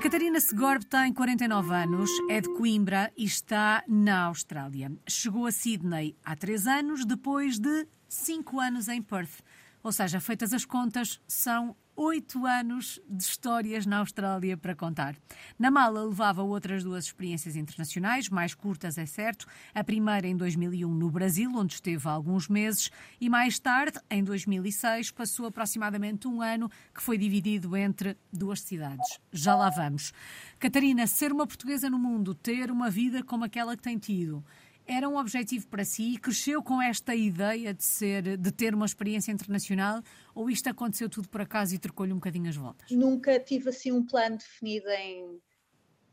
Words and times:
Catarina 0.00 0.40
Segorbe 0.40 0.86
tem 0.86 1.12
49 1.12 1.74
anos, 1.74 2.10
é 2.30 2.40
de 2.40 2.48
Coimbra 2.54 3.12
e 3.14 3.24
está 3.24 3.84
na 3.86 4.24
Austrália. 4.24 4.90
Chegou 5.06 5.44
a 5.44 5.52
Sydney 5.52 6.16
há 6.24 6.34
três 6.34 6.66
anos, 6.66 7.04
depois 7.04 7.58
de 7.58 7.86
cinco 8.08 8.58
anos 8.58 8.88
em 8.88 9.02
Perth. 9.02 9.42
Ou 9.82 9.92
seja, 9.92 10.18
feitas 10.18 10.54
as 10.54 10.64
contas, 10.64 11.20
são 11.28 11.76
oito 12.02 12.46
anos 12.46 12.98
de 13.06 13.22
histórias 13.22 13.84
na 13.84 13.98
Austrália 13.98 14.56
para 14.56 14.74
contar. 14.74 15.14
Na 15.58 15.70
mala 15.70 16.02
levava 16.02 16.42
outras 16.42 16.82
duas 16.82 17.04
experiências 17.04 17.56
internacionais, 17.56 18.30
mais 18.30 18.54
curtas, 18.54 18.96
é 18.96 19.04
certo. 19.04 19.46
A 19.74 19.84
primeira 19.84 20.26
em 20.26 20.34
2001 20.34 20.88
no 20.88 21.10
Brasil, 21.10 21.52
onde 21.54 21.74
esteve 21.74 22.08
há 22.08 22.12
alguns 22.12 22.48
meses, 22.48 22.90
e 23.20 23.28
mais 23.28 23.58
tarde, 23.58 24.00
em 24.10 24.24
2006, 24.24 25.10
passou 25.10 25.44
aproximadamente 25.44 26.26
um 26.26 26.40
ano 26.40 26.70
que 26.94 27.02
foi 27.02 27.18
dividido 27.18 27.76
entre 27.76 28.16
duas 28.32 28.62
cidades. 28.62 29.20
Já 29.30 29.54
lá 29.54 29.68
vamos. 29.68 30.14
Catarina, 30.58 31.06
ser 31.06 31.30
uma 31.32 31.46
portuguesa 31.46 31.90
no 31.90 31.98
mundo, 31.98 32.34
ter 32.34 32.70
uma 32.70 32.88
vida 32.88 33.22
como 33.22 33.44
aquela 33.44 33.76
que 33.76 33.82
tem 33.82 33.98
tido, 33.98 34.42
era 34.90 35.08
um 35.08 35.16
objetivo 35.16 35.68
para 35.68 35.84
si? 35.84 36.18
Cresceu 36.18 36.60
com 36.62 36.82
esta 36.82 37.14
ideia 37.14 37.72
de 37.72 37.84
ser, 37.84 38.36
de 38.36 38.50
ter 38.50 38.74
uma 38.74 38.84
experiência 38.84 39.30
internacional 39.30 40.02
ou 40.34 40.50
isto 40.50 40.68
aconteceu 40.68 41.08
tudo 41.08 41.28
por 41.28 41.40
acaso 41.40 41.74
e 41.74 41.78
trocou-lhe 41.78 42.12
um 42.12 42.16
bocadinho 42.16 42.48
as 42.50 42.56
voltas? 42.56 42.90
Nunca 42.90 43.38
tive 43.38 43.70
assim 43.70 43.92
um 43.92 44.04
plano 44.04 44.36
definido 44.36 44.88
em, 44.90 45.40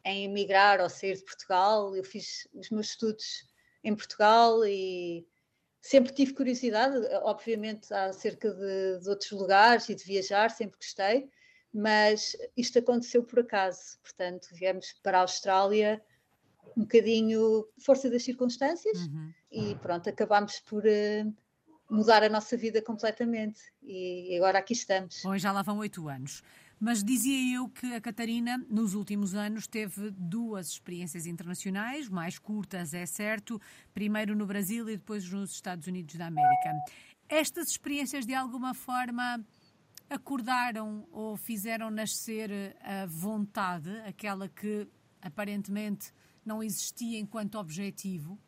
em 0.05 0.25
emigrar 0.25 0.79
ou 0.79 0.89
sair 0.89 1.15
de 1.15 1.25
Portugal. 1.25 1.95
Eu 1.95 2.03
fiz 2.03 2.47
os 2.53 2.69
meus 2.69 2.89
estudos 2.89 3.47
em 3.83 3.95
Portugal 3.95 4.63
e 4.63 5.25
sempre 5.81 6.13
tive 6.13 6.33
curiosidade, 6.33 6.95
obviamente, 7.23 7.91
acerca 7.91 8.53
de, 8.53 8.99
de 8.99 9.09
outros 9.09 9.31
lugares 9.31 9.89
e 9.89 9.95
de 9.95 10.03
viajar, 10.03 10.51
sempre 10.51 10.77
gostei, 10.77 11.29
mas 11.73 12.35
isto 12.55 12.77
aconteceu 12.77 13.23
por 13.23 13.39
acaso. 13.39 13.97
Portanto, 14.03 14.49
viemos 14.53 14.93
para 15.01 15.17
a 15.17 15.21
Austrália 15.21 15.99
um 16.75 16.81
bocadinho 16.81 17.65
força 17.79 18.09
das 18.09 18.23
circunstâncias 18.23 18.97
uhum. 18.99 19.33
e 19.51 19.75
pronto, 19.75 20.09
acabámos 20.09 20.59
por 20.59 20.83
uh, 20.83 21.33
mudar 21.89 22.23
a 22.23 22.29
nossa 22.29 22.57
vida 22.57 22.81
completamente 22.81 23.59
e 23.81 24.35
agora 24.37 24.59
aqui 24.59 24.73
estamos. 24.73 25.21
Bom, 25.23 25.37
já 25.37 25.51
lá 25.51 25.61
vão 25.61 25.77
oito 25.79 26.07
anos. 26.07 26.43
Mas 26.79 27.03
dizia 27.03 27.55
eu 27.57 27.67
que 27.69 27.95
a 27.95 27.99
Catarina, 27.99 28.63
nos 28.69 28.93
últimos 28.93 29.33
anos, 29.33 29.65
teve 29.65 30.11
duas 30.11 30.67
experiências 30.69 31.25
internacionais, 31.25 32.07
mais 32.07 32.37
curtas, 32.37 32.93
é 32.93 33.05
certo, 33.05 33.59
primeiro 33.95 34.35
no 34.35 34.45
Brasil 34.45 34.87
e 34.87 34.95
depois 34.95 35.27
nos 35.31 35.51
Estados 35.51 35.87
Unidos 35.87 36.13
da 36.15 36.27
América. 36.27 36.73
Estas 37.27 37.69
experiências, 37.71 38.27
de 38.27 38.35
alguma 38.35 38.75
forma, 38.75 39.43
acordaram 40.07 41.07
ou 41.11 41.35
fizeram 41.35 41.89
nascer 41.89 42.51
a 42.81 43.07
vontade, 43.07 43.89
aquela 44.01 44.47
que 44.47 44.87
aparentemente 45.19 46.13
não 46.47 46.63
existia 46.63 47.19
enquanto 47.19 47.57
objetivo? 47.57 48.39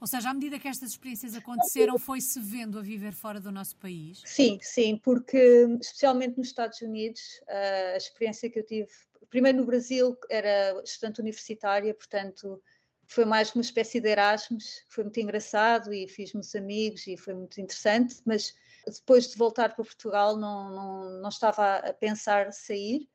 Ou 0.00 0.06
seja, 0.06 0.28
à 0.28 0.34
medida 0.34 0.58
que 0.58 0.68
estas 0.68 0.90
experiências 0.90 1.34
aconteceram, 1.34 1.98
foi-se 1.98 2.38
vendo 2.38 2.78
a 2.78 2.82
viver 2.82 3.12
fora 3.12 3.40
do 3.40 3.50
nosso 3.50 3.74
país? 3.76 4.22
Sim, 4.26 4.58
sim, 4.60 4.98
porque 4.98 5.38
especialmente 5.80 6.36
nos 6.36 6.48
Estados 6.48 6.80
Unidos, 6.82 7.22
a 7.48 7.96
experiência 7.96 8.50
que 8.50 8.58
eu 8.58 8.66
tive, 8.66 8.90
primeiro 9.30 9.58
no 9.58 9.64
Brasil, 9.64 10.14
era 10.28 10.78
estudante 10.84 11.20
universitária, 11.20 11.94
portanto 11.94 12.62
foi 13.06 13.24
mais 13.24 13.54
uma 13.54 13.62
espécie 13.62 14.00
de 14.00 14.08
Erasmus, 14.08 14.82
foi 14.88 15.04
muito 15.04 15.20
engraçado 15.20 15.92
e 15.92 16.08
fiz 16.08 16.32
muitos 16.32 16.54
amigos 16.54 17.06
e 17.06 17.16
foi 17.16 17.34
muito 17.34 17.60
interessante, 17.60 18.16
mas 18.24 18.54
depois 18.86 19.28
de 19.28 19.36
voltar 19.36 19.74
para 19.74 19.84
Portugal 19.84 20.36
não, 20.36 20.70
não, 20.70 21.20
não 21.20 21.28
estava 21.28 21.76
a 21.76 21.94
pensar 21.94 22.52
sair 22.52 23.08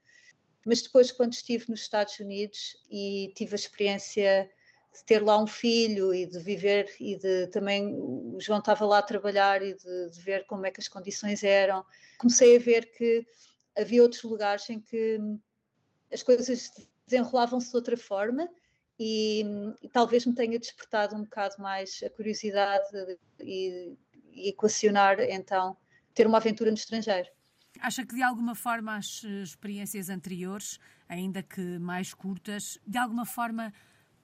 mas 0.66 0.82
depois, 0.82 1.12
quando 1.12 1.34
estive 1.34 1.66
nos 1.70 1.82
Estados 1.82 2.20
Unidos 2.20 2.78
e 2.90 3.32
tive 3.36 3.54
a 3.54 3.56
experiência 3.56 4.50
de 4.94 5.04
ter 5.04 5.24
lá 5.24 5.42
um 5.42 5.48
filho 5.48 6.14
e 6.14 6.26
de 6.26 6.40
viver 6.40 6.94
e 7.00 7.16
de 7.16 7.48
também 7.48 7.96
o 7.96 8.38
João 8.40 8.60
estava 8.60 8.86
lá 8.86 9.00
a 9.00 9.04
trabalhar 9.04 9.62
e 9.62 9.74
de, 9.74 10.10
de, 10.10 10.22
ver 10.22 10.46
como 10.48 10.66
é 10.66 10.72
que 10.72 10.80
as 10.80 10.88
condições 10.88 11.44
eram, 11.44 11.86
comecei 12.18 12.56
a 12.56 12.60
ver 12.60 12.92
que 12.92 13.26
havia 13.78 14.02
outros 14.02 14.24
lugares 14.24 14.70
em 14.70 14.80
que 14.80 15.20
as 16.12 16.24
coisas 16.24 16.72
desenrolavam-se 17.06 17.70
de 17.70 17.76
outra 17.76 17.98
forma 17.98 18.50
e, 19.00 19.46
e, 19.82 19.90
talvez 19.90 20.26
me 20.26 20.36
tenha 20.36 20.60
despertado 20.60 21.16
um 21.16 21.24
bocado 21.24 21.56
mais 21.60 22.02
a 22.04 22.10
curiosidade 22.10 22.90
e, 23.40 23.96
e 24.34 24.50
equacionar 24.50 25.20
então 25.22 25.78
ter 26.14 26.28
uma 26.28 26.38
aventura 26.38 26.70
no 26.70 26.78
estrangeiro. 26.78 27.30
Acha 27.82 28.06
que 28.06 28.16
de 28.16 28.22
alguma 28.22 28.56
forma 28.56 28.98
as 28.98 29.24
eh, 29.24 29.44
experiências 29.44 30.10
anteriores, 30.10 30.80
ainda 31.08 31.42
que 31.42 31.80
mais 31.80 32.14
curtas, 32.14 32.78
de 32.86 32.98
alguma 32.98 33.26
forma 33.26 33.74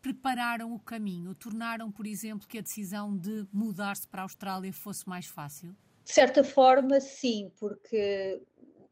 prepararam 0.01 0.73
o 0.73 0.79
caminho, 0.79 1.33
tornaram, 1.33 1.91
por 1.91 2.05
exemplo, 2.05 2.47
que 2.47 2.59
a 2.59 2.61
decisão 2.61 3.17
de 3.17 3.47
mudar-se 3.51 4.07
para 4.07 4.21
a 4.21 4.25
Austrália 4.25 4.71
fosse 4.71 5.07
mais 5.09 5.25
fácil? 5.25 5.75
De 6.03 6.11
certa 6.11 6.43
forma, 6.43 6.99
sim, 6.99 7.51
porque 7.59 8.39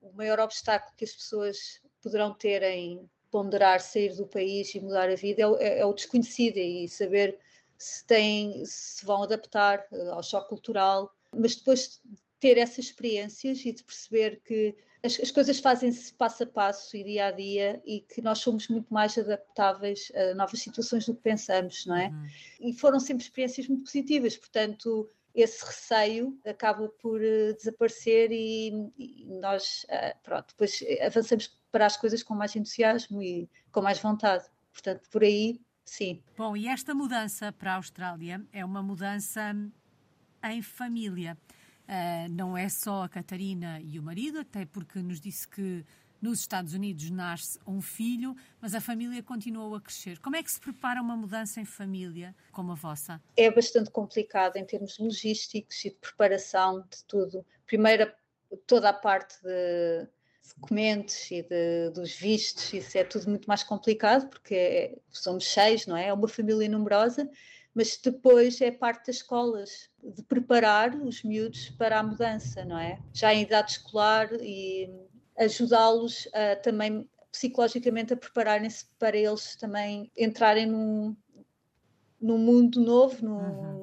o 0.01 0.11
maior 0.13 0.39
obstáculo 0.39 0.95
que 0.97 1.05
as 1.05 1.11
pessoas 1.11 1.79
poderão 2.01 2.33
ter 2.33 2.63
em 2.63 3.07
ponderar 3.29 3.79
sair 3.79 4.15
do 4.15 4.27
país 4.27 4.73
e 4.73 4.79
mudar 4.79 5.09
a 5.09 5.15
vida 5.15 5.43
é 5.59 5.67
é, 5.67 5.79
é 5.79 5.85
o 5.85 5.93
desconhecido 5.93 6.57
e 6.57 6.87
saber 6.87 7.39
se 7.77 8.05
têm, 8.05 8.63
se 8.65 9.05
vão 9.05 9.23
adaptar 9.23 9.85
eh, 9.91 10.09
ao 10.09 10.23
choque 10.23 10.49
cultural, 10.49 11.11
mas 11.35 11.55
depois 11.55 12.01
ter 12.43 12.57
essas 12.57 12.87
experiências 12.87 13.63
e 13.63 13.71
de 13.71 13.81
perceber 13.81 14.41
que 14.43 14.75
as, 15.01 15.17
as 15.17 15.31
coisas 15.31 15.61
fazem-se 15.61 16.13
passo 16.13 16.43
a 16.43 16.45
passo 16.45 16.97
e 16.97 17.01
dia 17.01 17.27
a 17.27 17.31
dia 17.31 17.81
e 17.85 18.01
que 18.01 18.21
nós 18.21 18.39
somos 18.39 18.67
muito 18.67 18.93
mais 18.93 19.17
adaptáveis 19.17 20.11
a 20.13 20.35
novas 20.35 20.59
situações 20.59 21.05
do 21.05 21.15
que 21.15 21.21
pensamos, 21.21 21.85
não 21.85 21.95
é? 21.95 22.09
Uhum. 22.09 22.27
E 22.59 22.73
foram 22.73 22.99
sempre 22.99 23.23
experiências 23.23 23.69
muito 23.69 23.85
positivas, 23.85 24.35
portanto, 24.35 25.09
esse 25.33 25.65
receio 25.65 26.37
acaba 26.45 26.89
por 27.01 27.21
uh, 27.21 27.53
desaparecer 27.55 28.29
e, 28.33 28.91
e 28.97 29.25
nós, 29.39 29.85
uh, 29.85 30.19
pronto, 30.21 30.47
depois 30.49 30.83
avançamos 31.01 31.57
para 31.71 31.85
as 31.85 31.95
coisas 31.95 32.21
com 32.23 32.35
mais 32.35 32.53
entusiasmo 32.57 33.23
e 33.23 33.49
com 33.71 33.81
mais 33.81 33.99
vontade. 33.99 34.43
Portanto, 34.73 35.07
por 35.09 35.23
aí, 35.23 35.61
sim. 35.85 36.21
Bom, 36.37 36.57
e 36.57 36.67
esta 36.67 36.93
mudança 36.93 37.53
para 37.53 37.71
a 37.71 37.75
Austrália 37.77 38.45
é 38.51 38.65
uma 38.65 38.83
mudança 38.83 39.55
em 40.43 40.61
família. 40.61 41.37
Uh, 41.83 42.29
não 42.29 42.57
é 42.57 42.69
só 42.69 43.03
a 43.03 43.09
Catarina 43.09 43.79
e 43.81 43.99
o 43.99 44.03
marido, 44.03 44.39
até 44.39 44.65
porque 44.65 44.99
nos 44.99 45.19
disse 45.19 45.47
que 45.47 45.85
nos 46.23 46.39
Estados 46.39 46.73
Unidos 46.73 47.09
nasce 47.09 47.59
um 47.67 47.81
filho, 47.81 48.33
mas 48.61 48.73
a 48.73 48.79
família 48.79 49.21
continuou 49.21 49.75
a 49.75 49.81
crescer. 49.81 50.17
Como 50.19 50.37
é 50.37 50.41
que 50.41 50.49
se 50.49 50.59
prepara 50.59 51.01
uma 51.01 51.17
mudança 51.17 51.59
em 51.59 51.65
família 51.65 52.33
como 52.53 52.71
a 52.71 52.75
vossa? 52.75 53.21
É 53.35 53.51
bastante 53.51 53.91
complicado 53.91 54.55
em 54.55 54.63
termos 54.63 54.97
logísticos 54.97 55.83
e 55.83 55.89
de 55.89 55.97
preparação 55.97 56.79
de 56.89 57.03
tudo. 57.05 57.45
Primeiro, 57.65 58.09
toda 58.65 58.87
a 58.87 58.93
parte 58.93 59.35
de 59.43 60.07
documentos 60.55 61.29
e 61.29 61.41
de, 61.43 61.89
dos 61.89 62.13
vistos, 62.13 62.71
isso 62.71 62.97
é 62.97 63.03
tudo 63.03 63.29
muito 63.29 63.45
mais 63.45 63.63
complicado 63.63 64.29
porque 64.29 64.55
é, 64.55 64.95
somos 65.09 65.45
seis, 65.45 65.85
não 65.85 65.97
é? 65.97 66.07
É 66.07 66.13
uma 66.13 66.29
família 66.29 66.69
numerosa 66.69 67.29
mas 67.73 67.97
depois 67.97 68.61
é 68.61 68.71
parte 68.71 69.07
das 69.07 69.17
escolas 69.17 69.89
de 70.03 70.21
preparar 70.23 70.95
os 70.95 71.23
miúdos 71.23 71.69
para 71.71 71.99
a 71.99 72.03
mudança, 72.03 72.63
não 72.63 72.77
é? 72.77 72.99
Já 73.13 73.33
em 73.33 73.41
idade 73.41 73.71
escolar 73.71 74.29
e 74.41 74.89
ajudá-los 75.37 76.27
também 76.61 77.09
psicologicamente 77.31 78.13
a 78.13 78.17
prepararem-se 78.17 78.85
para 78.99 79.17
eles 79.17 79.55
também 79.55 80.11
entrarem 80.15 80.67
num, 80.67 81.15
num 82.21 82.37
mundo 82.37 82.79
novo, 82.79 83.25
num, 83.25 83.37
uhum 83.37 83.82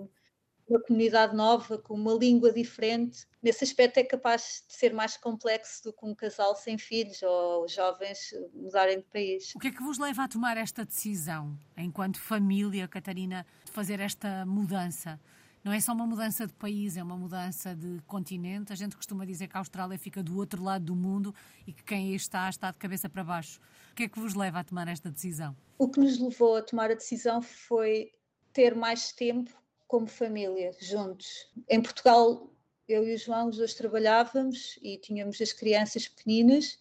uma 0.71 0.81
comunidade 0.81 1.35
nova, 1.35 1.79
com 1.79 1.95
uma 1.95 2.15
língua 2.15 2.53
diferente. 2.53 3.27
Nesse 3.43 3.65
aspecto 3.65 3.99
é 3.99 4.05
capaz 4.05 4.65
de 4.69 4.75
ser 4.75 4.95
mais 4.95 5.17
complexo 5.17 5.85
do 5.85 5.93
que 5.93 6.07
um 6.07 6.15
casal 6.15 6.55
sem 6.55 6.79
filhos 6.79 7.21
ou 7.23 7.69
jovens 7.69 8.33
mudarem 8.55 8.99
de 8.99 9.05
país. 9.05 9.53
O 9.55 9.59
que 9.59 9.69
é 9.69 9.71
que 9.73 9.83
vos 9.83 9.99
leva 9.99 10.25
a 10.25 10.29
tomar 10.29 10.57
esta 10.57 10.85
decisão, 10.85 11.59
enquanto 11.77 12.21
família, 12.21 12.87
Catarina, 12.87 13.45
de 13.65 13.73
fazer 13.73 13.99
esta 14.01 14.47
mudança? 14.47 15.21
Não 15.63 15.73
é 15.73 15.81
só 15.81 15.93
uma 15.93 16.07
mudança 16.07 16.47
de 16.47 16.55
país, 16.55 16.97
é 16.97 17.03
uma 17.03 17.17
mudança 17.19 17.75
de 17.75 18.01
continente. 18.07 18.73
A 18.73 18.77
gente 18.77 18.97
costuma 18.97 19.27
dizer 19.27 19.47
que 19.47 19.57
a 19.57 19.61
Austrália 19.61 19.99
fica 19.99 20.23
do 20.23 20.39
outro 20.39 20.63
lado 20.63 20.87
do 20.87 20.97
mundo 20.97 21.35
e 21.67 21.73
que 21.73 21.83
quem 21.83 22.09
aí 22.09 22.15
está 22.15 22.49
está 22.49 22.71
de 22.71 22.79
cabeça 22.79 23.11
para 23.11 23.23
baixo. 23.23 23.61
O 23.93 23.95
que 23.95 24.05
é 24.05 24.09
que 24.09 24.19
vos 24.19 24.35
leva 24.35 24.61
a 24.61 24.65
tomar 24.65 24.89
esta 24.89 25.11
decisão? 25.11 25.55
O 25.77 25.87
que 25.87 26.01
nos 26.01 26.19
levou 26.19 26.57
a 26.57 26.63
tomar 26.63 26.91
a 26.91 26.95
decisão 26.95 27.43
foi 27.43 28.11
ter 28.55 28.75
mais 28.75 29.13
tempo 29.13 29.60
como 29.91 30.07
família, 30.07 30.71
juntos. 30.79 31.51
Em 31.69 31.83
Portugal, 31.83 32.49
eu 32.89 33.05
e 33.05 33.13
o 33.13 33.19
João, 33.19 33.49
os 33.49 33.57
dois 33.57 33.75
trabalhávamos 33.75 34.79
e 34.81 34.97
tínhamos 34.97 35.41
as 35.41 35.53
crianças 35.53 36.07
pequeninas 36.07 36.79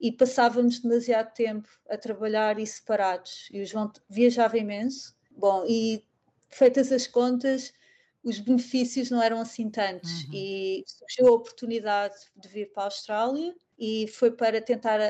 e 0.00 0.12
passávamos 0.12 0.78
demasiado 0.78 1.34
tempo 1.34 1.68
a 1.90 1.98
trabalhar 1.98 2.60
e 2.60 2.66
separados. 2.66 3.48
E 3.50 3.60
o 3.60 3.66
João 3.66 3.90
viajava 4.08 4.56
imenso. 4.56 5.12
Bom, 5.32 5.64
e 5.66 6.04
feitas 6.50 6.92
as 6.92 7.08
contas, 7.08 7.74
os 8.22 8.38
benefícios 8.38 9.10
não 9.10 9.20
eram 9.20 9.40
assim 9.40 9.68
tantos. 9.68 10.22
Uhum. 10.26 10.30
E 10.32 10.84
surgiu 10.86 11.32
a 11.32 11.36
oportunidade 11.36 12.14
de 12.36 12.46
vir 12.46 12.72
para 12.72 12.84
a 12.84 12.86
Austrália 12.86 13.56
e 13.76 14.06
foi 14.06 14.30
para 14.30 14.62
tentar 14.62 15.00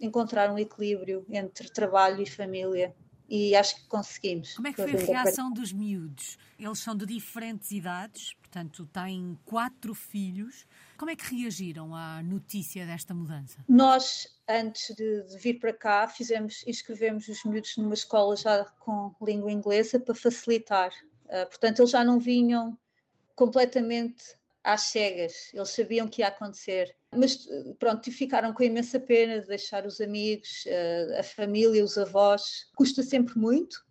encontrar 0.00 0.50
um 0.50 0.58
equilíbrio 0.58 1.24
entre 1.30 1.70
trabalho 1.70 2.20
e 2.20 2.26
família 2.28 2.92
e 3.32 3.56
acho 3.56 3.76
que 3.76 3.86
conseguimos. 3.86 4.54
Como 4.54 4.68
é 4.68 4.74
que 4.74 4.82
foi 4.82 4.92
a 4.92 5.06
reação 5.06 5.50
dos 5.50 5.72
miúdos? 5.72 6.36
Eles 6.58 6.78
são 6.80 6.94
de 6.94 7.06
diferentes 7.06 7.70
idades, 7.70 8.34
portanto, 8.34 8.84
têm 8.92 9.38
quatro 9.46 9.94
filhos. 9.94 10.66
Como 10.98 11.10
é 11.10 11.16
que 11.16 11.34
reagiram 11.34 11.94
à 11.94 12.22
notícia 12.22 12.84
desta 12.84 13.14
mudança? 13.14 13.64
Nós, 13.66 14.28
antes 14.46 14.94
de, 14.94 15.22
de 15.22 15.38
vir 15.38 15.58
para 15.58 15.72
cá, 15.72 16.06
fizemos, 16.08 16.62
inscrevemos 16.66 17.26
os 17.26 17.42
miúdos 17.44 17.74
numa 17.78 17.94
escola 17.94 18.36
já 18.36 18.66
com 18.78 19.14
língua 19.22 19.50
inglesa 19.50 19.98
para 19.98 20.14
facilitar. 20.14 20.92
Uh, 21.24 21.46
portanto, 21.48 21.78
eles 21.78 21.90
já 21.90 22.04
não 22.04 22.18
vinham 22.18 22.76
completamente 23.34 24.36
às 24.62 24.82
cegas, 24.82 25.50
eles 25.54 25.70
sabiam 25.70 26.06
que 26.06 26.20
ia 26.20 26.28
acontecer. 26.28 26.94
Mas 27.14 27.46
pronto, 27.78 28.10
ficaram 28.10 28.54
com 28.54 28.62
imensa 28.62 28.98
pena 28.98 29.40
de 29.40 29.46
deixar 29.46 29.84
os 29.84 30.00
amigos, 30.00 30.64
eh, 30.66 31.18
a 31.18 31.22
família, 31.22 31.84
os 31.84 31.98
avós. 31.98 32.70
Custa 32.74 33.02
sempre 33.02 33.38
muito, 33.38 33.84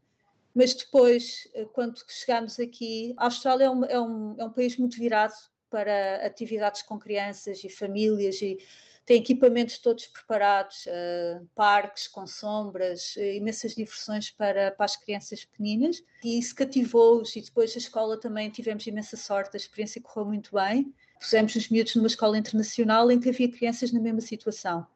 mas 0.55 0.73
depois, 0.73 1.47
eh, 1.53 1.65
quando 1.65 2.01
chegámos 2.07 2.59
aqui, 2.59 3.13
a 3.17 3.25
Austrália 3.25 3.65
é 3.65 3.69
um, 3.69 3.85
é 3.85 3.99
um, 3.99 4.35
é 4.39 4.45
um 4.45 4.51
país 4.51 4.75
muito 4.77 4.97
virado 4.97 5.33
para 5.69 6.25
atividades 6.25 6.81
com 6.81 6.99
crianças 6.99 7.63
e 7.63 7.69
famílias 7.69 8.41
e 8.41 8.57
tem 9.05 9.19
equipamentos 9.19 9.77
todos 9.79 10.05
preparados, 10.07 10.85
uh, 10.85 11.47
parques 11.55 12.07
com 12.07 12.27
sombras, 12.27 13.15
uh, 13.15 13.21
imensas 13.21 13.73
diversões 13.73 14.29
para, 14.29 14.71
para 14.71 14.85
as 14.85 14.95
crianças 14.95 15.43
pequeninas 15.43 16.03
e 16.23 16.37
isso 16.37 16.53
cativou-os 16.53 17.35
e 17.35 17.41
depois 17.41 17.73
a 17.75 17.79
escola 17.79 18.19
também 18.19 18.49
tivemos 18.49 18.85
imensa 18.85 19.17
sorte, 19.17 19.55
a 19.55 19.57
experiência 19.57 20.01
correu 20.01 20.27
muito 20.27 20.53
bem. 20.53 20.93
Pusemos 21.21 21.55
os 21.55 21.69
miúdos 21.69 21.95
numa 21.95 22.07
escola 22.07 22.35
internacional 22.35 23.11
em 23.11 23.19
que 23.19 23.29
havia 23.29 23.49
crianças 23.51 23.91
na 23.91 23.99
mesma 23.99 24.21
situação. 24.21 24.87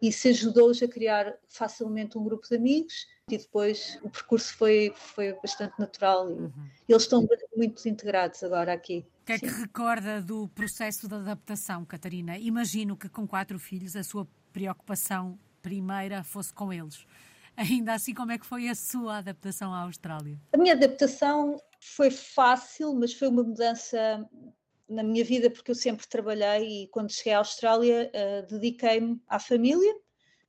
Isso 0.00 0.28
ajudou-os 0.28 0.82
a 0.82 0.88
criar 0.88 1.34
facilmente 1.46 2.16
um 2.16 2.24
grupo 2.24 2.48
de 2.48 2.56
amigos 2.56 3.06
e 3.30 3.36
depois 3.36 3.98
o 4.02 4.08
percurso 4.08 4.56
foi, 4.56 4.92
foi 4.96 5.34
bastante 5.34 5.78
natural 5.78 6.30
e 6.30 6.32
uhum. 6.32 6.52
eles 6.88 7.02
estão 7.02 7.28
muito 7.54 7.86
integrados 7.86 8.42
agora 8.42 8.72
aqui. 8.72 9.04
O 9.22 9.26
que 9.26 9.32
é 9.32 9.38
que 9.38 9.46
recorda 9.46 10.22
do 10.22 10.48
processo 10.48 11.06
de 11.06 11.14
adaptação, 11.14 11.84
Catarina? 11.84 12.38
Imagino 12.38 12.96
que 12.96 13.08
com 13.08 13.26
quatro 13.26 13.58
filhos 13.58 13.94
a 13.94 14.02
sua 14.02 14.26
preocupação 14.52 15.38
primeira 15.60 16.24
fosse 16.24 16.52
com 16.52 16.72
eles. 16.72 17.06
Ainda 17.56 17.92
assim, 17.92 18.14
como 18.14 18.32
é 18.32 18.38
que 18.38 18.46
foi 18.46 18.68
a 18.68 18.74
sua 18.74 19.18
adaptação 19.18 19.72
à 19.72 19.82
Austrália? 19.82 20.40
A 20.52 20.56
minha 20.56 20.74
adaptação 20.74 21.60
foi 21.80 22.10
fácil, 22.10 22.94
mas 22.94 23.12
foi 23.12 23.28
uma 23.28 23.42
mudança 23.42 24.26
na 24.88 25.02
minha 25.02 25.24
vida 25.24 25.50
porque 25.50 25.70
eu 25.70 25.74
sempre 25.74 26.06
trabalhei 26.06 26.84
e 26.84 26.88
quando 26.88 27.12
cheguei 27.12 27.32
à 27.32 27.38
Austrália 27.38 28.10
uh, 28.14 28.46
dediquei-me 28.46 29.20
à 29.26 29.38
família, 29.38 29.94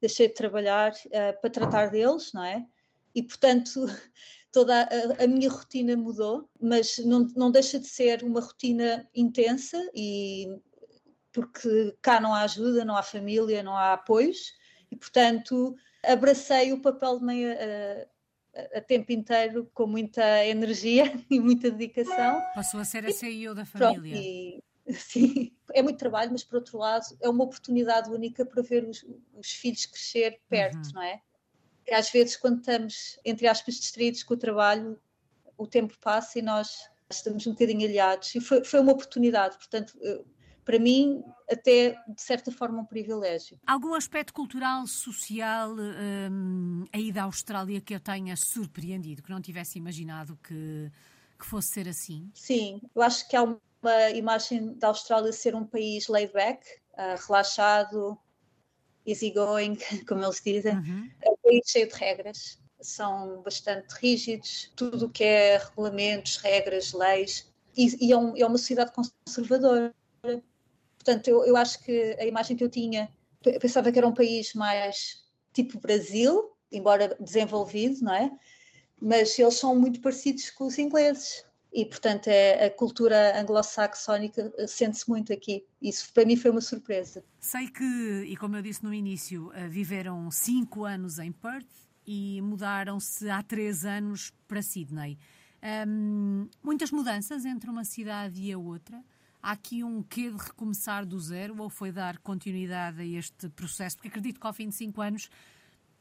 deixei 0.01 0.27
de 0.27 0.33
trabalhar 0.33 0.91
uh, 0.91 1.41
para 1.41 1.49
tratar 1.49 1.87
deles, 1.87 2.31
não 2.33 2.43
é? 2.43 2.65
E 3.13 3.23
portanto 3.23 3.85
toda 4.51 4.83
a, 4.83 5.23
a, 5.23 5.27
minha 5.27 5.49
rotina 5.49 5.95
mudou, 5.95 6.49
mas 6.61 6.97
não, 6.99 7.27
não 7.35 7.51
deixa 7.51 7.79
de 7.79 7.87
ser 7.87 8.23
uma 8.23 8.41
rotina 8.41 9.07
intensa 9.13 9.77
e 9.93 10.47
porque 11.31 11.95
cá 12.01 12.19
não 12.19 12.33
há 12.33 12.41
ajuda, 12.41 12.85
não 12.85 12.95
há 12.95 13.03
família, 13.03 13.61
não 13.61 13.75
há 13.75 13.93
apoios 13.93 14.53
e 14.89 14.95
portanto 14.95 15.75
abracei 16.03 16.71
o 16.71 16.81
papel 16.81 17.19
de 17.19 17.25
mãe 17.25 17.45
a, 18.73 18.81
tempo 18.81 19.11
inteiro 19.11 19.69
com 19.73 19.87
muita 19.87 20.45
energia 20.45 21.03
e 21.29 21.39
muita 21.39 21.69
dedicação. 21.69 22.41
Passou 22.53 22.79
a 22.79 22.85
ser 22.85 23.05
a 23.05 23.11
CEO 23.11 23.53
da 23.53 23.65
família. 23.65 24.15
E, 24.17 24.63
sim, 24.93 25.51
é 25.73 25.81
muito 25.81 25.97
trabalho, 25.97 26.31
mas 26.31 26.43
por 26.43 26.57
outro 26.57 26.77
lado 26.77 27.05
é 27.21 27.29
uma 27.29 27.43
oportunidade 27.43 28.09
única 28.09 28.45
para 28.45 28.61
ver 28.61 28.85
os, 28.85 29.05
os 29.35 29.51
filhos 29.51 29.85
crescer 29.85 30.39
perto, 30.47 30.87
uhum. 30.87 30.93
não 30.95 31.01
é? 31.01 31.21
às 31.91 32.09
vezes, 32.09 32.35
quando 32.35 32.59
estamos, 32.59 33.19
entre 33.23 33.47
aspas, 33.47 33.75
distraídos 33.75 34.23
com 34.23 34.33
o 34.33 34.37
trabalho, 34.37 34.99
o 35.55 35.67
tempo 35.67 35.95
passa 35.99 36.39
e 36.39 36.41
nós 36.41 36.89
estamos 37.11 37.45
um 37.45 37.51
bocadinho 37.51 37.87
aliados. 37.87 38.33
E 38.33 38.41
foi, 38.41 38.63
foi 38.63 38.79
uma 38.79 38.93
oportunidade, 38.93 39.55
portanto, 39.57 39.93
para 40.63 40.79
mim, 40.79 41.23
até 41.49 41.91
de 42.07 42.21
certa 42.21 42.51
forma, 42.51 42.81
um 42.81 42.85
privilégio. 42.85 43.59
Algum 43.65 43.93
aspecto 43.93 44.33
cultural, 44.33 44.85
social 44.87 45.71
um, 45.73 46.85
aí 46.91 47.11
da 47.11 47.23
Austrália 47.23 47.79
que 47.81 47.93
eu 47.93 47.99
tenha 47.99 48.35
surpreendido, 48.35 49.21
que 49.21 49.29
não 49.29 49.41
tivesse 49.41 49.77
imaginado 49.77 50.37
que, 50.43 50.91
que 51.39 51.45
fosse 51.45 51.69
ser 51.69 51.87
assim? 51.87 52.29
Sim, 52.33 52.81
eu 52.95 53.01
acho 53.01 53.27
que 53.29 53.35
há 53.35 53.43
uma 53.43 54.09
imagem 54.13 54.73
da 54.73 54.87
Austrália 54.87 55.31
ser 55.31 55.55
um 55.55 55.65
país 55.65 56.07
laid 56.07 56.33
back, 56.33 56.65
uh, 56.93 57.21
relaxado, 57.27 58.17
easygoing, 59.05 59.77
como 60.07 60.23
eles 60.23 60.41
dizem. 60.43 60.75
Uhum. 60.75 61.11
É 61.21 61.29
um 61.29 61.37
país 61.43 61.69
cheio 61.69 61.87
de 61.87 61.95
regras, 61.95 62.59
são 62.81 63.41
bastante 63.41 63.93
rígidos, 63.93 64.71
tudo 64.75 65.05
o 65.05 65.09
que 65.09 65.23
é 65.23 65.57
regulamentos, 65.57 66.37
regras, 66.37 66.93
leis, 66.93 67.51
e, 67.77 68.07
e 68.07 68.11
é, 68.11 68.17
um, 68.17 68.35
é, 68.35 68.45
uma 68.45 68.57
sociedade 68.57 68.91
conservadora. 68.91 69.93
Portanto, 71.05 71.27
eu, 71.27 71.45
eu 71.45 71.55
acho 71.55 71.83
que 71.83 72.17
a 72.19 72.25
imagem 72.25 72.57
que 72.57 72.63
eu 72.63 72.69
tinha, 72.69 73.07
eu 73.45 73.59
pensava 73.59 73.91
que 73.91 73.99
era 73.99 74.07
um 74.07 74.13
país 74.13 74.55
mais 74.55 75.23
tipo 75.53 75.79
Brasil, 75.79 76.51
embora 76.71 77.15
desenvolvido, 77.19 78.03
não 78.03 78.15
é? 78.15 78.31
Mas 78.99 79.37
eles 79.37 79.53
são 79.53 79.75
muito 79.79 80.01
parecidos 80.01 80.49
com 80.49 80.65
os 80.65 80.79
ingleses 80.79 81.45
e, 81.71 81.85
portanto, 81.85 82.27
é, 82.27 82.65
a 82.65 82.71
cultura 82.71 83.39
anglo-saxónica 83.39 84.51
sente-se 84.67 85.07
muito 85.07 85.31
aqui. 85.31 85.63
Isso 85.79 86.11
para 86.11 86.25
mim 86.25 86.35
foi 86.35 86.49
uma 86.49 86.61
surpresa. 86.61 87.23
Sei 87.39 87.67
que, 87.67 88.23
e 88.27 88.35
como 88.35 88.55
eu 88.55 88.63
disse 88.63 88.83
no 88.83 88.91
início, 88.91 89.51
eh, 89.53 89.67
viveram 89.67 90.31
cinco 90.31 90.85
anos 90.85 91.19
em 91.19 91.31
Perth 91.31 91.69
e 92.07 92.41
mudaram-se 92.41 93.29
há 93.29 93.43
três 93.43 93.85
anos 93.85 94.33
para 94.47 94.63
Sydney. 94.63 95.19
Muitas 96.63 96.89
mudanças 96.91 97.45
entre 97.45 97.69
uma 97.69 97.83
cidade 97.83 98.41
e 98.41 98.51
a 98.51 98.57
outra. 98.57 99.03
Há 99.45 99.51
aqui 99.51 99.83
um 99.83 100.01
quê 100.01 100.31
de 100.31 100.37
recomeçar 100.37 101.05
do 101.05 101.19
zero 101.19 101.61
ou 101.61 101.69
foi 101.69 101.91
dar 101.91 102.17
continuidade 102.17 102.99
a 102.99 103.05
este 103.05 103.47
processo? 103.49 103.95
Porque 103.95 104.07
acredito 104.07 104.39
que 104.39 104.47
ao 104.47 104.51
fim 104.51 104.69
de 104.69 104.73
cinco 104.73 104.99
anos 105.01 105.29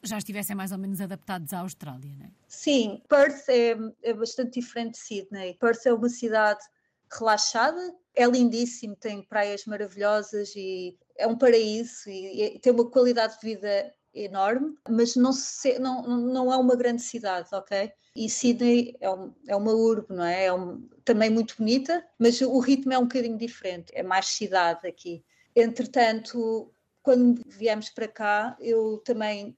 já 0.02 0.16
estivessem 0.16 0.56
mais 0.56 0.72
ou 0.72 0.78
menos 0.78 0.98
adaptados 0.98 1.52
à 1.52 1.58
Austrália, 1.58 2.10
não 2.16 2.24
é? 2.24 2.30
Sim, 2.48 3.02
Perth 3.06 3.46
é, 3.50 3.76
é 4.02 4.14
bastante 4.14 4.58
diferente 4.58 4.92
de 4.92 5.00
Sydney. 5.00 5.58
Perth 5.60 5.84
é 5.84 5.92
uma 5.92 6.08
cidade 6.08 6.64
relaxada, 7.12 7.94
é 8.14 8.24
lindíssimo, 8.24 8.96
tem 8.96 9.22
praias 9.22 9.66
maravilhosas 9.66 10.56
e 10.56 10.96
é 11.14 11.26
um 11.26 11.36
paraíso 11.36 12.08
e, 12.08 12.54
e 12.56 12.58
tem 12.58 12.72
uma 12.72 12.90
qualidade 12.90 13.38
de 13.38 13.46
vida 13.46 13.92
enorme, 14.14 14.76
mas 14.88 15.16
não, 15.16 15.32
se, 15.32 15.78
não, 15.78 16.02
não 16.02 16.52
é 16.52 16.56
uma 16.56 16.76
grande 16.76 17.02
cidade, 17.02 17.48
ok? 17.52 17.92
E 18.16 18.28
Sydney 18.28 18.96
é, 19.00 19.10
um, 19.10 19.34
é 19.46 19.56
uma 19.56 19.72
urbe, 19.72 20.14
não 20.14 20.24
é? 20.24 20.46
É 20.46 20.52
um, 20.52 20.88
também 21.04 21.30
muito 21.30 21.56
bonita, 21.58 22.04
mas 22.18 22.40
o 22.40 22.58
ritmo 22.60 22.92
é 22.92 22.98
um 22.98 23.02
bocadinho 23.02 23.36
diferente, 23.36 23.92
é 23.94 24.02
mais 24.02 24.26
cidade 24.26 24.86
aqui. 24.86 25.24
Entretanto, 25.54 26.72
quando 27.02 27.42
viemos 27.46 27.90
para 27.90 28.08
cá, 28.08 28.56
eu 28.60 28.98
também 28.98 29.56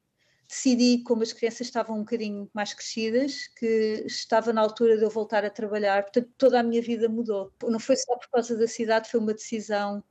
decidi, 0.49 1.03
como 1.03 1.23
as 1.23 1.33
crianças 1.33 1.67
estavam 1.67 1.97
um 1.97 2.01
bocadinho 2.01 2.49
mais 2.55 2.73
crescidas, 2.73 3.49
que 3.49 4.05
estava 4.07 4.53
na 4.53 4.61
altura 4.61 4.97
de 4.97 5.05
eu 5.05 5.11
voltar 5.11 5.45
a 5.45 5.51
trabalhar. 5.51 6.03
Portanto, 6.03 6.31
toda 6.39 6.61
a 6.61 6.63
minha 6.63 6.81
vida 6.81 7.09
mudou. 7.09 7.53
Não 7.65 7.81
foi 7.81 7.97
só 7.97 8.17
por 8.17 8.29
causa 8.31 8.57
da 8.57 8.67
cidade, 8.67 9.11
foi 9.11 9.21
uma 9.21 9.35
decisão 9.35 10.03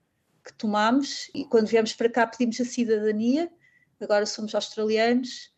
que 0.44 0.54
tomámos 0.54 1.30
e 1.34 1.44
quando 1.46 1.68
viemos 1.68 1.94
para 1.94 2.10
cá 2.10 2.28
pedimos 2.28 2.60
a 2.62 2.66
cidadania. 2.66 3.52
Agora 4.06 4.26
somos 4.26 4.56
australianos, 4.56 5.52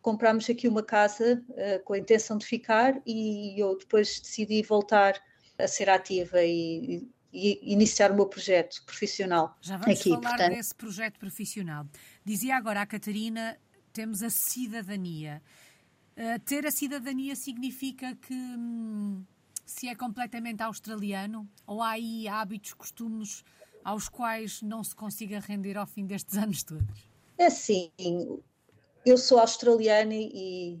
comprámos 0.00 0.48
aqui 0.48 0.68
uma 0.68 0.82
casa 0.82 1.44
uh, 1.50 1.84
com 1.84 1.92
a 1.92 1.98
intenção 1.98 2.38
de 2.38 2.46
ficar 2.46 3.00
e 3.04 3.60
eu 3.60 3.76
depois 3.76 4.20
decidi 4.20 4.62
voltar 4.62 5.20
a 5.58 5.66
ser 5.66 5.90
ativa 5.90 6.42
e, 6.42 7.08
e 7.32 7.72
iniciar 7.72 8.12
o 8.12 8.14
meu 8.14 8.26
projeto 8.26 8.82
profissional. 8.86 9.56
Já 9.60 9.76
vamos 9.76 10.00
aqui, 10.00 10.10
falar 10.10 10.20
portanto... 10.20 10.54
desse 10.54 10.74
projeto 10.74 11.18
profissional. 11.18 11.86
Dizia 12.24 12.56
agora 12.56 12.82
a 12.82 12.86
Catarina 12.86 13.58
temos 13.92 14.22
a 14.22 14.30
cidadania. 14.30 15.42
Uh, 16.16 16.38
ter 16.44 16.64
a 16.66 16.70
cidadania 16.70 17.34
significa 17.34 18.14
que 18.14 18.34
hum, 18.34 19.24
se 19.66 19.88
é 19.88 19.94
completamente 19.94 20.62
australiano 20.62 21.48
ou 21.66 21.82
há 21.82 21.90
aí 21.90 22.26
hábitos, 22.28 22.72
costumes 22.74 23.44
aos 23.84 24.08
quais 24.08 24.62
não 24.62 24.82
se 24.82 24.94
consiga 24.94 25.40
render 25.40 25.76
ao 25.76 25.86
fim 25.86 26.06
destes 26.06 26.36
anos 26.38 26.62
todos? 26.62 27.08
É 27.38 27.46
assim, 27.46 27.92
eu 29.06 29.16
sou 29.16 29.38
australiana 29.38 30.14
e 30.14 30.80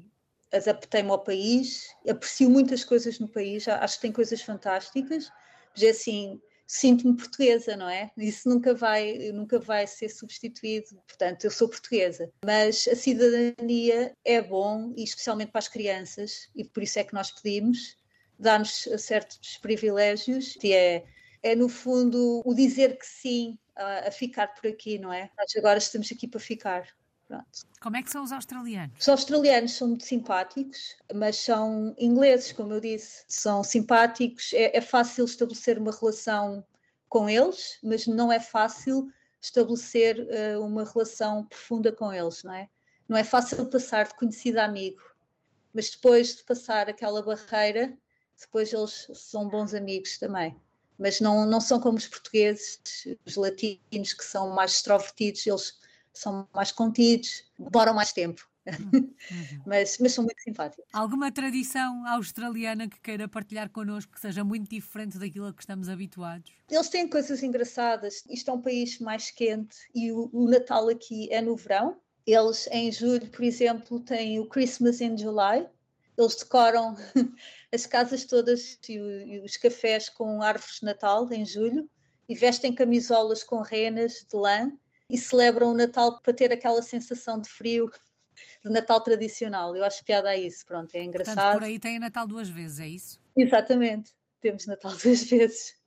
adaptei-me 0.52 1.10
ao 1.10 1.22
país, 1.22 1.94
aprecio 2.08 2.50
muitas 2.50 2.84
coisas 2.84 3.18
no 3.18 3.28
país, 3.28 3.68
acho 3.68 3.96
que 3.96 4.02
tem 4.02 4.12
coisas 4.12 4.42
fantásticas, 4.42 5.30
mas 5.72 5.82
é 5.82 5.90
assim, 5.90 6.40
sinto-me 6.66 7.16
portuguesa, 7.16 7.76
não 7.76 7.88
é? 7.88 8.10
Isso 8.16 8.48
nunca 8.48 8.74
vai, 8.74 9.30
nunca 9.32 9.58
vai 9.58 9.86
ser 9.86 10.08
substituído. 10.08 11.00
Portanto, 11.06 11.44
eu 11.44 11.50
sou 11.50 11.68
portuguesa. 11.68 12.30
Mas 12.44 12.88
a 12.88 12.94
cidadania 12.94 14.14
é 14.24 14.42
bom, 14.42 14.92
e 14.96 15.04
especialmente 15.04 15.50
para 15.50 15.60
as 15.60 15.68
crianças, 15.68 16.50
e 16.54 16.64
por 16.64 16.82
isso 16.82 16.98
é 16.98 17.04
que 17.04 17.14
nós 17.14 17.30
pedimos, 17.30 17.96
dá-nos 18.38 18.88
certos 18.98 19.58
privilégios, 19.58 20.56
e 20.62 20.72
é, 20.72 21.04
é 21.42 21.54
no 21.54 21.68
fundo 21.68 22.42
o 22.44 22.54
dizer 22.54 22.98
que 22.98 23.06
sim 23.06 23.58
a, 23.76 24.08
a 24.08 24.10
ficar 24.10 24.48
por 24.48 24.68
aqui, 24.68 24.98
não 24.98 25.12
é? 25.12 25.30
Nós 25.36 25.54
agora 25.56 25.78
estamos 25.78 26.10
aqui 26.10 26.26
para 26.26 26.40
ficar. 26.40 26.86
Pronto. 27.26 27.46
Como 27.80 27.96
é 27.96 28.02
que 28.02 28.10
são 28.10 28.24
os 28.24 28.32
australianos? 28.32 28.98
Os 28.98 29.08
australianos 29.08 29.72
são 29.72 29.88
muito 29.88 30.04
simpáticos, 30.04 30.96
mas 31.14 31.36
são 31.36 31.94
ingleses, 31.98 32.52
como 32.52 32.72
eu 32.72 32.80
disse. 32.80 33.24
São 33.28 33.62
simpáticos, 33.62 34.52
é, 34.54 34.76
é 34.76 34.80
fácil 34.80 35.26
estabelecer 35.26 35.78
uma 35.78 35.92
relação 35.92 36.64
com 37.08 37.28
eles, 37.28 37.78
mas 37.82 38.06
não 38.06 38.32
é 38.32 38.40
fácil 38.40 39.10
estabelecer 39.40 40.18
uh, 40.20 40.64
uma 40.64 40.84
relação 40.84 41.44
profunda 41.44 41.92
com 41.92 42.12
eles, 42.12 42.42
não 42.42 42.54
é? 42.54 42.68
Não 43.08 43.16
é 43.16 43.24
fácil 43.24 43.64
passar 43.66 44.06
de 44.06 44.14
conhecido 44.14 44.58
a 44.58 44.64
amigo, 44.64 45.02
mas 45.72 45.90
depois 45.90 46.36
de 46.36 46.44
passar 46.44 46.88
aquela 46.88 47.22
barreira, 47.22 47.96
depois 48.38 48.72
eles 48.72 49.08
são 49.14 49.48
bons 49.48 49.74
amigos 49.74 50.18
também. 50.18 50.56
Mas 50.98 51.20
não, 51.20 51.46
não 51.46 51.60
são 51.60 51.78
como 51.78 51.96
os 51.96 52.08
portugueses, 52.08 52.80
os 53.24 53.36
latinos, 53.36 54.12
que 54.12 54.24
são 54.24 54.50
mais 54.50 54.72
extrovertidos, 54.72 55.46
eles 55.46 55.78
são 56.12 56.48
mais 56.52 56.72
contidos, 56.72 57.44
demoram 57.58 57.94
mais 57.94 58.12
tempo. 58.12 58.46
Uhum. 59.30 59.62
mas, 59.66 59.96
mas 59.98 60.12
são 60.12 60.24
muito 60.24 60.42
simpáticos. 60.42 60.84
Alguma 60.92 61.32
tradição 61.32 62.06
australiana 62.06 62.86
que 62.86 63.00
queira 63.00 63.26
partilhar 63.26 63.70
connosco 63.70 64.12
que 64.12 64.20
seja 64.20 64.44
muito 64.44 64.68
diferente 64.68 65.18
daquilo 65.18 65.46
a 65.46 65.54
que 65.54 65.62
estamos 65.62 65.88
habituados? 65.88 66.52
Eles 66.70 66.88
têm 66.90 67.08
coisas 67.08 67.42
engraçadas. 67.42 68.24
Isto 68.28 68.50
é 68.50 68.54
um 68.54 68.60
país 68.60 68.98
mais 68.98 69.30
quente 69.30 69.76
e 69.94 70.12
o, 70.12 70.28
o 70.32 70.48
Natal 70.48 70.88
aqui 70.88 71.32
é 71.32 71.40
no 71.40 71.56
verão. 71.56 71.96
Eles, 72.26 72.68
em 72.70 72.92
julho, 72.92 73.26
por 73.28 73.42
exemplo, 73.42 74.00
têm 74.00 74.38
o 74.38 74.46
Christmas 74.46 75.00
in 75.00 75.16
July. 75.16 75.66
Eles 76.18 76.34
decoram 76.34 76.96
as 77.72 77.86
casas 77.86 78.24
todas 78.24 78.76
e, 78.88 78.94
e 78.94 79.40
os 79.40 79.56
cafés 79.56 80.08
com 80.08 80.42
árvores 80.42 80.80
de 80.80 80.84
Natal 80.84 81.32
em 81.32 81.46
julho 81.46 81.88
e 82.28 82.34
vestem 82.34 82.74
camisolas 82.74 83.44
com 83.44 83.62
renas 83.62 84.26
de 84.28 84.36
lã 84.36 84.72
e 85.08 85.16
celebram 85.16 85.70
o 85.70 85.74
Natal 85.74 86.20
para 86.20 86.34
ter 86.34 86.52
aquela 86.52 86.82
sensação 86.82 87.40
de 87.40 87.48
frio 87.48 87.88
de 88.64 88.70
Natal 88.70 89.00
tradicional. 89.00 89.76
Eu 89.76 89.84
acho 89.84 90.04
piada 90.04 90.30
a 90.30 90.36
isso, 90.36 90.66
pronto, 90.66 90.92
é 90.96 91.04
engraçado. 91.04 91.36
Portanto, 91.36 91.58
por 91.60 91.64
aí 91.64 91.78
tem 91.78 92.00
Natal 92.00 92.26
duas 92.26 92.48
vezes, 92.48 92.80
é 92.80 92.88
isso? 92.88 93.20
Exatamente, 93.36 94.12
temos 94.40 94.66
Natal 94.66 94.92
duas 95.00 95.22
vezes. 95.22 95.78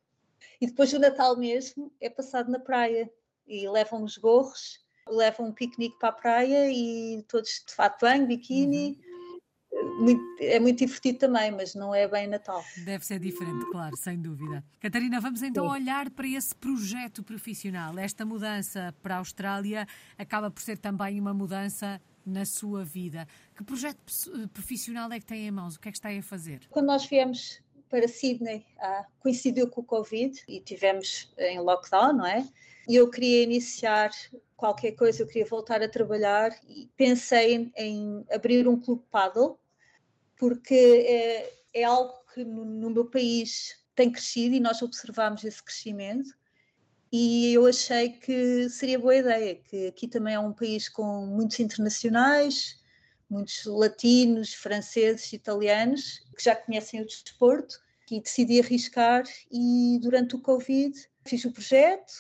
E 0.62 0.66
depois 0.66 0.94
o 0.94 1.00
Natal 1.00 1.36
mesmo 1.36 1.94
é 2.00 2.10
passado 2.10 2.50
na 2.50 2.60
praia 2.60 3.12
e 3.46 3.68
levam 3.68 4.02
os 4.04 4.18
gorros, 4.18 4.80
levam 5.10 5.48
um 5.48 5.54
piquenique 5.54 6.00
para 6.00 6.10
a 6.10 6.14
praia 6.14 6.72
e 6.72 7.22
todos 7.28 7.64
de 7.68 7.74
fato 7.74 8.00
banho, 8.00 8.26
biquíni. 8.26 8.98
Uhum 9.04 9.11
muito, 9.84 10.24
é 10.40 10.60
muito 10.60 10.80
divertido 10.80 11.20
também, 11.20 11.52
mas 11.52 11.76
não 11.76 11.94
é 11.94 12.08
bem 12.08 12.28
Natal. 12.28 12.64
Deve 12.84 13.06
ser 13.06 13.20
diferente, 13.20 13.66
claro, 13.72 13.96
sem 13.98 14.20
dúvida. 14.20 14.64
Catarina, 14.80 15.20
vamos 15.20 15.42
então 15.42 15.66
Sim. 15.66 15.72
olhar 15.72 16.10
para 16.10 16.28
esse 16.28 16.56
projeto 16.56 17.24
profissional. 17.24 17.98
Esta 17.98 18.26
mudança 18.26 18.94
para 19.02 19.16
a 19.16 19.18
Austrália 19.20 19.88
acaba 20.18 20.50
por 20.50 20.62
ser 20.62 20.78
também 20.78 21.20
uma 21.20 21.34
mudança 21.34 22.02
na 22.26 22.46
sua 22.46 22.84
vida. 22.84 23.28
Que 23.56 23.64
projeto 23.64 23.98
profissional 24.54 25.12
é 25.12 25.20
que 25.20 25.26
tem 25.26 25.48
em 25.48 25.52
mãos? 25.52 25.76
O 25.76 25.80
que 25.80 25.90
é 25.90 25.92
que 25.92 25.98
está 25.98 26.10
a 26.10 26.22
fazer? 26.22 26.62
Quando 26.70 26.88
nós 26.88 27.06
viemos 27.06 27.62
para 27.90 28.08
Sydney, 28.08 28.66
ah, 28.80 29.06
coincidiu 29.20 29.68
com 29.68 29.82
o 29.82 29.84
Covid 29.84 30.42
e 30.48 30.62
tivemos 30.62 31.32
em 31.38 31.60
lockdown, 31.60 32.14
não 32.14 32.26
é? 32.26 32.48
E 32.88 32.96
eu 32.96 33.10
queria 33.10 33.44
iniciar 33.44 34.12
qualquer 34.56 34.92
coisa, 34.92 35.24
eu 35.24 35.28
queria 35.28 35.46
voltar 35.46 35.82
a 35.82 35.90
trabalhar 35.90 36.52
e 36.68 36.90
pensei 36.96 37.56
em, 37.56 37.74
em 37.76 38.26
abrir 38.32 38.68
um 38.68 38.80
clube 38.80 39.04
paddle 39.12 39.60
porque 40.42 40.74
é, 40.74 41.82
é 41.82 41.84
algo 41.84 42.16
que 42.34 42.44
no, 42.44 42.66
no, 42.66 42.90
meu 42.90 43.06
país 43.06 43.76
tem 43.94 44.12
crescido 44.12 44.56
e 44.56 44.60
nós 44.60 44.82
observamos 44.82 45.44
esse 45.44 45.62
crescimento. 45.62 46.32
E 47.12 47.54
eu 47.54 47.68
achei 47.68 48.14
que 48.14 48.68
seria 48.68 48.98
boa 48.98 49.16
ideia, 49.16 49.54
que 49.54 49.86
aqui 49.86 50.08
também 50.08 50.34
é 50.34 50.40
um 50.40 50.52
país 50.52 50.90
com 50.90 51.28
muitos 51.28 51.60
internacionais, 51.60 52.82
muitos 53.30 53.66
latinos, 53.66 54.56
franceses, 54.56 55.32
italianos, 55.32 56.26
que 56.36 56.44
já 56.44 56.56
conhecem 56.56 57.02
o 57.02 57.06
desporto, 57.06 57.76
e 58.10 58.20
decidi 58.20 58.60
arriscar 58.60 59.24
e 59.52 60.00
durante 60.02 60.36
o 60.36 60.42
Covid 60.42 61.00
fiz 61.24 61.46
o 61.46 61.52
projeto, 61.52 62.12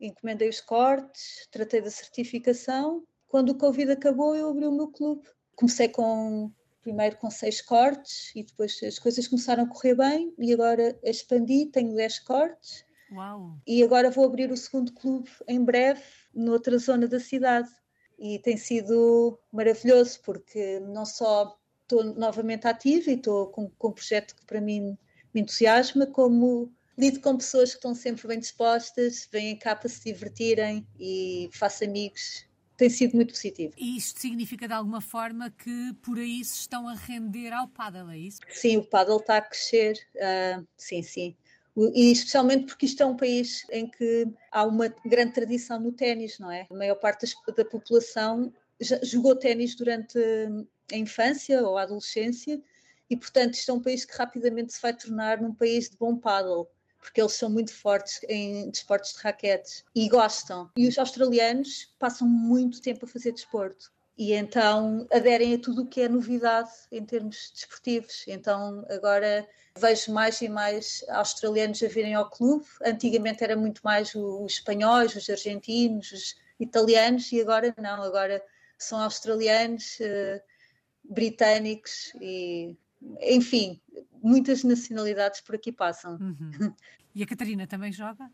encomendei 0.00 0.48
os 0.48 0.62
cortes, 0.62 1.46
tratei 1.52 1.82
da 1.82 1.90
certificação. 1.90 3.04
Quando 3.28 3.50
o 3.50 3.58
Covid 3.58 3.92
acabou, 3.92 4.34
eu 4.34 4.48
abri 4.48 4.66
o 4.66 4.72
meu 4.72 4.88
clube. 4.88 5.28
Comecei 5.54 5.88
com 5.90 6.50
primeiro 6.86 7.16
com 7.16 7.28
seis 7.28 7.60
cortes 7.60 8.30
e 8.36 8.44
depois 8.44 8.80
as 8.84 8.96
coisas 8.96 9.26
começaram 9.26 9.64
a 9.64 9.66
correr 9.66 9.96
bem 9.96 10.32
e 10.38 10.52
agora 10.52 10.96
expandi, 11.02 11.66
tenho 11.66 11.96
dez 11.96 12.20
cortes. 12.20 12.84
Uau. 13.10 13.58
E 13.66 13.82
agora 13.82 14.08
vou 14.08 14.24
abrir 14.24 14.52
o 14.52 14.56
segundo 14.56 14.92
clube 14.92 15.28
em 15.48 15.64
breve, 15.64 16.00
noutra 16.32 16.78
zona 16.78 17.08
da 17.08 17.18
cidade. 17.18 17.68
E 18.16 18.38
tem 18.38 18.56
sido 18.56 19.36
maravilhoso 19.52 20.20
porque 20.24 20.78
não 20.78 21.04
só 21.04 21.58
estou 21.82 22.04
novamente 22.04 22.68
ativa 22.68 23.10
e 23.10 23.14
estou 23.14 23.48
com, 23.48 23.68
com 23.70 23.88
um 23.88 23.92
projeto 23.92 24.36
que 24.36 24.46
para 24.46 24.60
mim 24.60 24.96
me 25.34 25.40
entusiasma, 25.40 26.06
como 26.06 26.72
lido 26.96 27.20
com 27.20 27.36
pessoas 27.36 27.70
que 27.70 27.78
estão 27.78 27.96
sempre 27.96 28.28
bem 28.28 28.38
dispostas, 28.38 29.28
vêm 29.32 29.58
cá 29.58 29.74
para 29.74 29.88
se 29.88 30.04
divertirem 30.04 30.86
e 31.00 31.50
faço 31.52 31.82
amigos 31.82 32.46
tem 32.76 32.90
sido 32.90 33.14
muito 33.14 33.32
positivo. 33.32 33.72
E 33.76 33.96
isto 33.96 34.20
significa 34.20 34.66
de 34.66 34.74
alguma 34.74 35.00
forma 35.00 35.50
que 35.50 35.94
por 36.02 36.18
aí 36.18 36.44
se 36.44 36.60
estão 36.60 36.88
a 36.88 36.94
render 36.94 37.52
ao 37.52 37.68
paddle, 37.68 38.10
é 38.10 38.18
isso? 38.18 38.40
Sim, 38.50 38.78
o 38.78 38.84
paddle 38.84 39.18
está 39.18 39.38
a 39.38 39.42
crescer, 39.42 39.98
uh, 40.16 40.66
sim, 40.76 41.02
sim. 41.02 41.36
E 41.94 42.10
especialmente 42.10 42.66
porque 42.66 42.86
isto 42.86 43.02
é 43.02 43.06
um 43.06 43.16
país 43.16 43.66
em 43.70 43.86
que 43.86 44.26
há 44.50 44.64
uma 44.64 44.88
grande 45.04 45.32
tradição 45.32 45.78
no 45.78 45.92
ténis, 45.92 46.38
não 46.38 46.50
é? 46.50 46.66
A 46.70 46.74
maior 46.74 46.94
parte 46.94 47.26
da 47.54 47.64
população 47.66 48.50
jogou 49.02 49.36
ténis 49.36 49.74
durante 49.74 50.18
a 50.90 50.96
infância 50.96 51.62
ou 51.62 51.76
a 51.76 51.82
adolescência 51.82 52.62
e, 53.10 53.16
portanto, 53.16 53.54
isto 53.54 53.70
é 53.70 53.74
um 53.74 53.82
país 53.82 54.04
que 54.06 54.16
rapidamente 54.16 54.72
se 54.72 54.80
vai 54.80 54.94
tornar 54.94 55.40
num 55.40 55.54
país 55.54 55.90
de 55.90 55.96
bom 55.98 56.16
paddle 56.16 56.66
porque 57.06 57.20
eles 57.20 57.34
são 57.34 57.48
muito 57.48 57.72
fortes 57.72 58.20
em 58.28 58.68
desportos 58.68 59.12
de 59.12 59.20
raquetes 59.20 59.84
e 59.94 60.08
gostam. 60.08 60.68
E 60.76 60.88
os 60.88 60.98
australianos 60.98 61.94
passam 62.00 62.26
muito 62.26 62.82
tempo 62.82 63.04
a 63.04 63.08
fazer 63.08 63.30
desporto 63.30 63.92
e 64.18 64.32
então 64.32 65.06
aderem 65.12 65.54
a 65.54 65.58
tudo 65.58 65.82
o 65.82 65.86
que 65.86 66.00
é 66.00 66.08
novidade 66.08 66.70
em 66.90 67.04
termos 67.04 67.52
desportivos. 67.54 68.24
Então 68.26 68.84
agora 68.90 69.46
vejo 69.78 70.12
mais 70.12 70.40
e 70.42 70.48
mais 70.48 71.04
australianos 71.08 71.80
a 71.80 71.86
virem 71.86 72.14
ao 72.14 72.28
clube. 72.28 72.66
Antigamente 72.82 73.44
era 73.44 73.56
muito 73.56 73.82
mais 73.84 74.12
os 74.14 74.54
espanhóis, 74.54 75.14
os 75.14 75.30
argentinos, 75.30 76.10
os 76.10 76.36
italianos 76.58 77.30
e 77.30 77.40
agora 77.40 77.72
não, 77.80 78.02
agora 78.02 78.42
são 78.76 79.00
australianos, 79.00 79.98
uh, 80.00 80.40
britânicos 81.04 82.12
e 82.20 82.76
enfim, 83.20 83.80
muitas 84.22 84.64
nacionalidades 84.64 85.40
por 85.40 85.54
aqui 85.54 85.72
passam. 85.72 86.18
Uhum. 86.20 86.74
E 87.14 87.22
a 87.22 87.26
Catarina 87.26 87.66
também 87.66 87.90
joga? 87.90 88.30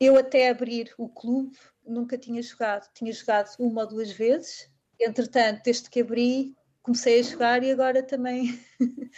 Eu 0.00 0.16
até 0.16 0.48
abrir 0.48 0.94
o 0.96 1.10
clube 1.10 1.58
nunca 1.86 2.16
tinha 2.16 2.42
jogado. 2.42 2.90
Tinha 2.94 3.12
jogado 3.12 3.54
uma 3.58 3.82
ou 3.82 3.86
duas 3.86 4.10
vezes. 4.12 4.70
Entretanto, 4.98 5.60
desde 5.62 5.90
que 5.90 6.00
abri, 6.00 6.56
comecei 6.82 7.20
a 7.20 7.22
jogar 7.22 7.62
e 7.62 7.70
agora 7.70 8.02
também 8.02 8.58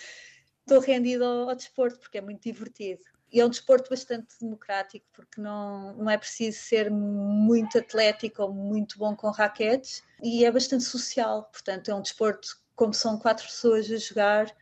estou 0.60 0.80
rendida 0.80 1.24
ao, 1.24 1.50
ao, 1.50 1.54
desporto, 1.54 2.00
porque 2.00 2.18
é 2.18 2.20
muito 2.20 2.42
divertido. 2.42 3.02
E 3.32 3.40
é 3.40 3.46
um 3.46 3.48
desporto 3.48 3.90
bastante 3.90 4.34
democrático, 4.40 5.06
porque 5.12 5.40
não, 5.40 5.94
não 5.94 6.10
é 6.10 6.18
preciso 6.18 6.58
ser 6.58 6.90
muito 6.90 7.78
atlético 7.78 8.42
ou 8.42 8.52
muito 8.52 8.98
bom 8.98 9.14
com 9.14 9.30
raquetes, 9.30 10.02
e 10.22 10.44
é 10.44 10.50
bastante 10.50 10.84
social. 10.84 11.44
Portanto, 11.52 11.90
é 11.90 11.94
um 11.94 12.02
desporto, 12.02 12.60
como 12.74 12.92
são 12.92 13.18
quatro 13.18 13.46
pessoas 13.46 13.90
a 13.90 13.96
jogar, 13.96 14.52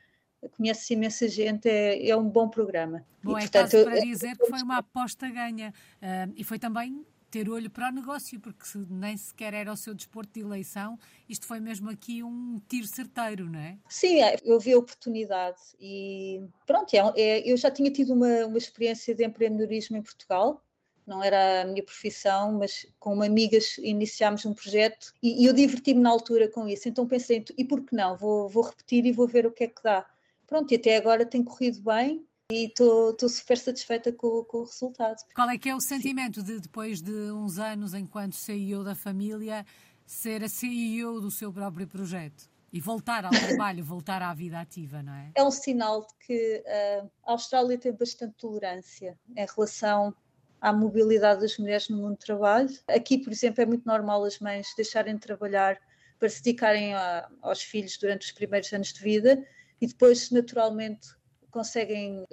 conhece 0.51 0.95
imensa 0.95 1.29
gente, 1.29 1.69
é, 1.69 2.09
é 2.09 2.17
um 2.17 2.29
bom 2.29 2.49
programa. 2.49 3.05
Bom, 3.23 3.39
e, 3.39 3.45
é 3.45 3.49
portanto, 3.49 3.85
para 3.85 4.01
dizer 4.01 4.37
que 4.37 4.47
foi 4.47 4.63
uma 4.63 4.79
aposta 4.79 5.29
ganha 5.29 5.73
uh, 6.03 6.33
e 6.37 6.45
foi 6.45 6.59
também 6.59 7.05
ter 7.35 7.51
olho 7.51 7.69
para 7.69 7.89
o 7.89 7.93
negócio, 7.93 8.39
porque 8.39 8.65
se 8.65 8.79
nem 8.89 9.17
sequer 9.17 9.55
era 9.55 9.73
o 9.73 9.77
seu 9.77 9.93
desporto 9.93 10.33
de 10.35 10.41
eleição, 10.41 10.97
isto 11.29 11.45
foi 11.47 11.59
mesmo 11.59 11.91
aqui 11.91 12.23
um 12.23 12.61
tiro 12.69 12.87
certeiro, 12.87 13.51
não 13.51 13.59
é? 13.59 13.77
Sim, 13.89 14.23
é, 14.23 14.37
eu 14.45 14.61
vi 14.61 14.73
a 14.73 14.79
oportunidade 14.79 15.59
e 15.81 16.41
pronto, 16.65 16.95
é, 16.95 16.99
é, 17.21 17.51
eu 17.51 17.57
já 17.57 17.73
tinha 17.73 17.91
tido 17.91 18.15
uma, 18.15 18.47
uma 18.47 18.57
experiência 18.57 19.17
de 19.17 19.25
empreendedorismo 19.25 19.97
em 19.97 20.03
Portugal, 20.03 20.63
não 21.05 21.23
era 21.23 21.63
a 21.63 21.65
minha 21.65 21.83
profissão, 21.83 22.53
mas 22.53 22.87
com 23.01 23.13
uma 23.15 23.27
amiga 23.27 23.59
iniciámos 23.79 24.47
um 24.47 24.55
projeto 24.55 25.13
e, 25.23 25.43
e 25.43 25.47
eu 25.47 25.53
diverti-me 25.53 26.01
na 26.01 26.11
altura 26.11 26.49
com 26.49 26.69
isso. 26.69 26.89
Então 26.89 27.07
pensei, 27.07 27.45
e 27.59 27.65
por 27.65 27.85
que 27.85 27.95
não? 27.95 28.17
Vou, 28.17 28.49
vou 28.49 28.63
repetir 28.63 29.05
e 29.05 29.13
vou 29.13 29.27
ver 29.27 29.45
o 29.45 29.51
que 29.51 29.65
é 29.65 29.67
que 29.67 29.83
dá. 29.83 30.07
Pronto, 30.47 30.73
e 30.73 30.77
até 30.77 30.97
agora 30.97 31.25
tem 31.25 31.43
corrido 31.43 31.81
bem 31.83 32.27
e 32.53 32.67
estou 32.67 33.17
super 33.29 33.57
satisfeita 33.57 34.13
com, 34.13 34.45
com, 34.45 34.59
o 34.59 34.65
resultado. 34.65 35.17
Qual 35.35 35.49
é 35.49 35.57
que 35.57 35.69
é 35.69 35.75
o 35.75 35.81
sentimento 35.81 36.43
de 36.43 36.61
depois 36.61 37.01
de 37.01 37.11
uns 37.33 37.59
anos 37.59 37.95
enquanto 37.95 38.35
CEO 38.35 38.85
da 38.85 38.95
família 38.95 39.65
ser 40.07 40.45
a 40.45 40.49
CEO 40.49 41.21
do 41.21 41.31
seu 41.31 41.53
próprio 41.53 41.87
projeto? 41.87 42.49
E 42.73 42.81
voltar 42.81 43.25
ao 43.25 43.31
trabalho, 43.33 43.85
voltar 43.85 44.21
à 44.21 44.35
vida 44.35 44.61
ativa, 44.61 45.03
não 45.03 45.15
é? 45.15 45.31
É 45.35 45.43
um 45.43 45.51
sinal 45.51 46.03
de 46.03 46.27
que 46.27 46.63
uh, 46.67 47.11
a 47.25 47.33
Austrália 47.33 47.79
tem 47.79 47.93
bastante 47.93 48.35
tolerância 48.37 49.19
em 49.37 49.47
relação 49.47 50.15
à 50.61 50.73
mobilidade 50.73 51.41
das 51.41 51.57
mulheres 51.57 51.89
no 51.89 51.97
mundo 51.97 52.17
do 52.17 52.19
trabalho. 52.19 52.69
Aqui, 52.89 53.19
por 53.19 53.33
exemplo, 53.33 53.63
é 53.63 53.67
muito 53.67 53.87
normal 53.87 54.25
as 54.25 54.39
mães 54.39 54.67
deixarem 54.77 55.15
de 55.15 55.21
trabalhar 55.21 55.79
para 56.19 56.29
se 56.29 56.43
dedicarem 56.43 56.95
a, 56.95 57.29
aos 57.41 57.63
filhos 57.63 57.97
durante 57.97 58.27
os 58.27 58.33
primeiros 58.33 58.73
anos 58.73 58.93
de 58.93 59.01
vida 59.01 59.47
e 59.85 59.87
depois, 59.87 60.31
naturalmente, 60.31 61.09
conseguem 61.51 62.25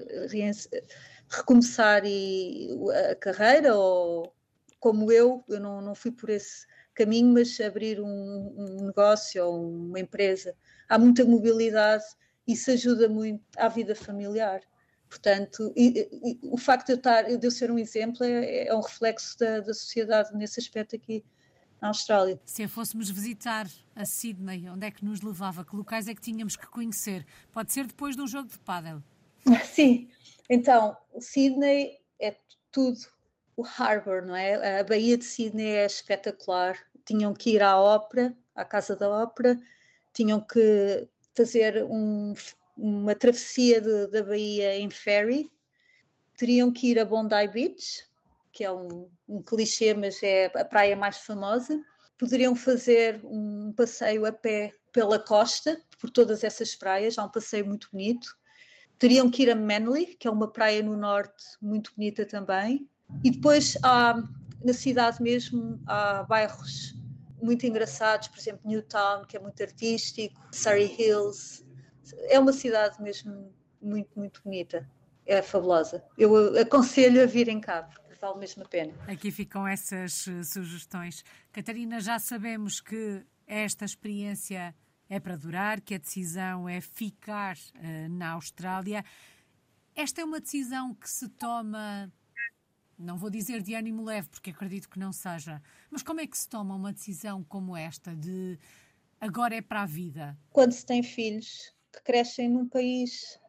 recomeçar 1.29 2.03
e, 2.05 2.69
a 3.11 3.15
carreira 3.15 3.75
ou 3.75 4.33
como 4.79 5.11
eu, 5.11 5.43
eu 5.49 5.59
não, 5.59 5.81
não 5.81 5.93
fui 5.93 6.11
por 6.11 6.29
esse 6.29 6.65
caminho, 6.93 7.33
mas 7.33 7.59
abrir 7.59 7.99
um, 7.99 8.07
um 8.57 8.85
negócio 8.85 9.45
ou 9.45 9.69
uma 9.69 9.99
empresa. 9.99 10.55
Há 10.87 10.97
muita 10.97 11.25
mobilidade 11.25 12.05
e 12.47 12.53
isso 12.53 12.71
ajuda 12.71 13.09
muito 13.09 13.43
à 13.57 13.67
vida 13.67 13.93
familiar. 13.93 14.61
Portanto, 15.09 15.73
e, 15.75 16.09
e, 16.09 16.39
o 16.43 16.57
facto 16.57 16.87
de 16.87 16.93
eu, 16.93 16.97
estar, 16.97 17.23
de 17.23 17.45
eu 17.45 17.51
ser 17.51 17.69
um 17.69 17.77
exemplo 17.77 18.25
é, 18.25 18.67
é 18.67 18.73
um 18.73 18.79
reflexo 18.79 19.37
da, 19.37 19.59
da, 19.59 19.73
sociedade 19.73 20.33
nesse 20.37 20.61
aspecto 20.61 20.95
aqui 20.95 21.23
na 21.81 21.87
Austrália. 21.87 22.39
Se 22.45 22.63
a 22.63 22.69
fôssemos 22.69 23.09
visitar 23.09 23.67
a 23.95 24.05
Sydney, 24.05 24.69
onde 24.69 24.85
é 24.85 24.91
que 24.91 25.03
nos 25.03 25.21
levava? 25.21 25.65
Que 25.65 25.75
locais 25.75 26.07
é 26.07 26.13
que 26.13 26.21
tínhamos 26.21 26.55
que 26.55 26.67
conhecer? 26.67 27.25
Pode 27.51 27.73
ser 27.73 27.87
depois 27.87 28.15
de 28.15 28.21
um 28.21 28.27
jogo 28.27 28.47
de 28.47 28.59
pádel. 28.59 29.01
Sim, 29.65 30.09
então, 30.49 30.95
Sydney 31.19 31.99
é 32.19 32.35
tudo. 32.71 32.99
O 33.57 33.65
Harbour, 33.65 34.21
não 34.21 34.35
é? 34.35 34.79
A 34.79 34.83
Baía 34.83 35.17
de 35.17 35.25
Sydney 35.25 35.67
é 35.67 35.85
espetacular. 35.85 36.77
Tinham 37.03 37.33
que 37.33 37.51
ir 37.51 37.61
à 37.61 37.77
ópera, 37.77 38.35
à 38.55 38.63
Casa 38.63 38.95
da 38.95 39.09
Ópera, 39.09 39.59
tinham 40.13 40.39
que 40.39 41.07
fazer 41.35 41.83
um, 41.83 42.33
uma 42.77 43.15
travessia 43.15 43.81
de, 43.81 44.07
da 44.07 44.23
Baía 44.23 44.77
em 44.77 44.89
ferry, 44.89 45.51
teriam 46.37 46.71
que 46.71 46.91
ir 46.91 46.99
a 46.99 47.05
Bondi 47.05 47.47
Beach, 47.47 48.07
que 48.51 48.63
é 48.63 48.71
um, 48.71 49.09
um 49.27 49.41
clichê, 49.41 49.93
mas 49.93 50.21
é 50.21 50.51
a 50.55 50.65
praia 50.65 50.95
mais 50.95 51.17
famosa. 51.17 51.79
Poderiam 52.17 52.55
fazer 52.55 53.19
um 53.23 53.73
passeio 53.73 54.25
a 54.25 54.31
pé 54.31 54.73
pela 54.91 55.17
costa, 55.17 55.79
por 55.99 56.09
todas 56.09 56.43
essas 56.43 56.75
praias, 56.75 57.17
há 57.17 57.23
um 57.23 57.29
passeio 57.29 57.65
muito 57.65 57.89
bonito. 57.91 58.27
Teriam 58.99 59.29
que 59.31 59.43
ir 59.43 59.49
a 59.49 59.55
Manly, 59.55 60.17
que 60.17 60.27
é 60.27 60.31
uma 60.31 60.51
praia 60.51 60.83
no 60.83 60.95
norte 60.95 61.43
muito 61.61 61.91
bonita 61.95 62.25
também. 62.25 62.87
E 63.23 63.31
depois 63.31 63.77
há, 63.83 64.21
na 64.63 64.73
cidade 64.73 65.21
mesmo, 65.21 65.81
há 65.87 66.23
bairros 66.23 66.95
muito 67.41 67.65
engraçados, 67.65 68.27
por 68.27 68.39
exemplo, 68.39 68.61
Newtown, 68.69 69.25
que 69.25 69.35
é 69.35 69.39
muito 69.39 69.61
artístico, 69.61 70.39
Surrey 70.51 70.95
Hills. 70.99 71.65
É 72.29 72.39
uma 72.39 72.53
cidade 72.53 73.01
mesmo 73.01 73.51
muito, 73.81 74.09
muito 74.15 74.41
bonita. 74.43 74.87
É 75.25 75.41
fabulosa. 75.41 76.03
Eu 76.17 76.59
aconselho 76.59 77.23
a 77.23 77.25
virem 77.25 77.59
cá, 77.59 77.83
porque 77.83 78.10
vale 78.21 78.39
mesmo 78.39 78.63
a 78.63 78.67
pena. 78.67 78.93
Aqui 79.07 79.31
ficam 79.31 79.67
essas 79.67 80.27
eh, 80.27 80.43
sugestões. 80.43 81.25
Catarina, 81.51 81.99
já 81.99 82.19
sabemos 82.19 82.79
que 82.79 83.25
esta 83.47 83.83
experiência 83.83 84.75
é 85.09 85.19
para 85.19 85.35
durar, 85.35 85.81
que 85.81 85.95
a 85.95 85.97
decisão 85.97 86.69
é 86.69 86.79
ficar 86.79 87.57
uh, 87.57 88.09
na 88.09 88.31
Austrália. 88.31 89.03
Esta 89.93 90.21
é 90.21 90.23
uma 90.23 90.39
decisão 90.39 90.93
que 90.93 91.09
se 91.09 91.27
toma 91.27 92.09
não 92.97 93.17
vou 93.17 93.31
dizer 93.31 93.63
de 93.63 93.73
ânimo 93.73 94.03
leve, 94.03 94.29
porque 94.29 94.51
acredito 94.51 94.87
que 94.87 94.99
não 94.99 95.11
seja, 95.11 95.59
mas 95.89 96.03
como 96.03 96.21
é 96.21 96.27
que 96.27 96.37
se 96.37 96.47
toma 96.47 96.75
uma 96.75 96.93
decisão 96.93 97.43
como 97.43 97.75
esta 97.75 98.15
de 98.15 98.59
agora 99.19 99.55
é 99.55 99.61
para 99.61 99.81
a 99.81 99.85
vida? 99.87 100.37
Quando 100.51 100.71
se 100.71 100.85
tem 100.85 101.01
filhos 101.01 101.73
que 101.91 102.01
crescem 102.03 102.47
num 102.47 102.67
país 102.67 103.39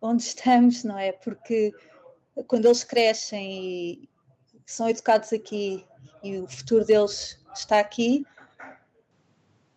onde 0.00 0.22
estamos, 0.22 0.84
não 0.84 0.98
é? 0.98 1.10
Porque 1.10 1.72
quando 2.44 2.66
eles 2.66 2.84
crescem 2.84 4.04
e 4.04 4.08
são 4.66 4.88
educados 4.88 5.32
aqui 5.32 5.84
e 6.22 6.38
o 6.38 6.48
futuro 6.48 6.84
deles 6.84 7.38
está 7.54 7.80
aqui, 7.80 8.24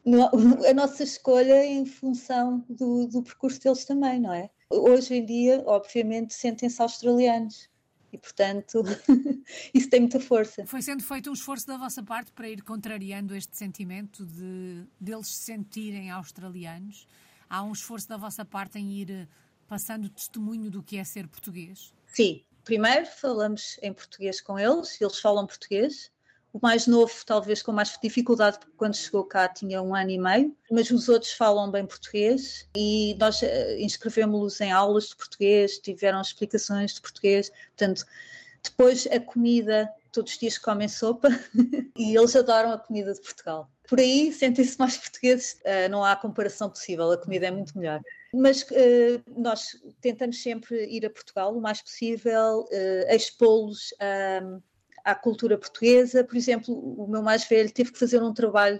a 0.69 0.73
nossa 0.73 1.03
escolha 1.03 1.53
é 1.53 1.67
em 1.67 1.85
função 1.85 2.65
do, 2.69 3.07
do 3.07 3.21
percurso 3.21 3.59
deles 3.61 3.85
também, 3.85 4.19
não 4.19 4.33
é? 4.33 4.49
Hoje 4.71 5.15
em 5.15 5.25
dia, 5.25 5.63
obviamente, 5.65 6.33
sentem-se 6.33 6.81
australianos 6.81 7.69
e, 8.11 8.17
portanto, 8.17 8.83
isso 9.73 9.89
tem 9.89 10.01
muita 10.01 10.19
força. 10.19 10.65
Foi 10.65 10.81
sendo 10.81 11.03
feito 11.03 11.29
um 11.29 11.33
esforço 11.33 11.67
da 11.67 11.77
vossa 11.77 12.03
parte 12.03 12.31
para 12.31 12.49
ir 12.49 12.61
contrariando 12.63 13.35
este 13.35 13.55
sentimento 13.57 14.25
de 14.25 14.85
deles 14.99 15.27
se 15.27 15.45
sentirem 15.45 16.09
australianos? 16.09 17.07
Há 17.49 17.63
um 17.63 17.71
esforço 17.71 18.07
da 18.07 18.17
vossa 18.17 18.45
parte 18.45 18.77
em 18.77 18.91
ir 18.99 19.27
passando 19.67 20.09
testemunho 20.09 20.69
do 20.69 20.83
que 20.83 20.97
é 20.97 21.03
ser 21.03 21.27
português? 21.27 21.93
Sim. 22.07 22.41
Primeiro 22.69 23.07
falamos 23.07 23.79
em 23.81 23.91
português 23.91 24.39
com 24.39 24.59
eles, 24.59 25.01
eles 25.01 25.17
falam 25.17 25.47
português. 25.47 26.11
O 26.53 26.59
mais 26.61 26.85
novo, 26.85 27.11
talvez 27.25 27.63
com 27.63 27.71
mais 27.71 27.97
dificuldade, 27.99 28.59
porque 28.59 28.75
quando 28.77 28.95
chegou 28.95 29.23
cá 29.23 29.47
tinha 29.47 29.81
um 29.81 29.95
ano 29.95 30.11
e 30.11 30.19
meio, 30.19 30.55
mas 30.69 30.91
os 30.91 31.09
outros 31.09 31.31
falam 31.31 31.71
bem 31.71 31.83
português 31.87 32.69
e 32.77 33.15
nós 33.19 33.41
uh, 33.41 33.45
inscrevemos-los 33.79 34.61
em 34.61 34.71
aulas 34.71 35.07
de 35.07 35.15
português, 35.15 35.79
tiveram 35.79 36.21
explicações 36.21 36.93
de 36.93 37.01
português. 37.01 37.51
Portanto, 37.75 38.05
depois 38.63 39.07
a 39.07 39.19
comida, 39.19 39.91
todos 40.11 40.33
os 40.33 40.37
dias 40.37 40.59
comem 40.59 40.87
sopa 40.87 41.29
e 41.97 42.15
eles 42.15 42.35
adoram 42.35 42.71
a 42.71 42.77
comida 42.77 43.15
de 43.15 43.21
Portugal. 43.21 43.67
Por 43.87 43.99
aí 43.99 44.31
sentem-se 44.31 44.77
mais 44.77 44.95
portugueses, 44.95 45.53
uh, 45.65 45.89
não 45.89 46.05
há 46.05 46.15
comparação 46.15 46.69
possível, 46.69 47.11
a 47.11 47.17
comida 47.17 47.47
é 47.47 47.51
muito 47.51 47.75
melhor. 47.75 47.99
Mas 48.33 48.61
uh, 48.61 49.23
nós 49.35 49.69
tentamos 50.01 50.41
sempre 50.41 50.85
ir 50.85 51.05
a 51.05 51.09
Portugal 51.09 51.55
o 51.55 51.61
mais 51.61 51.81
possível, 51.81 52.61
uh, 52.71 53.15
expô-los 53.15 53.93
a 53.99 54.59
à 55.03 55.15
cultura 55.15 55.57
portuguesa. 55.57 56.23
Por 56.23 56.37
exemplo, 56.37 56.73
o 56.75 57.07
meu 57.07 57.21
mais 57.21 57.45
velho 57.45 57.71
teve 57.71 57.91
que 57.91 57.99
fazer 57.99 58.21
um 58.21 58.33
trabalho 58.33 58.79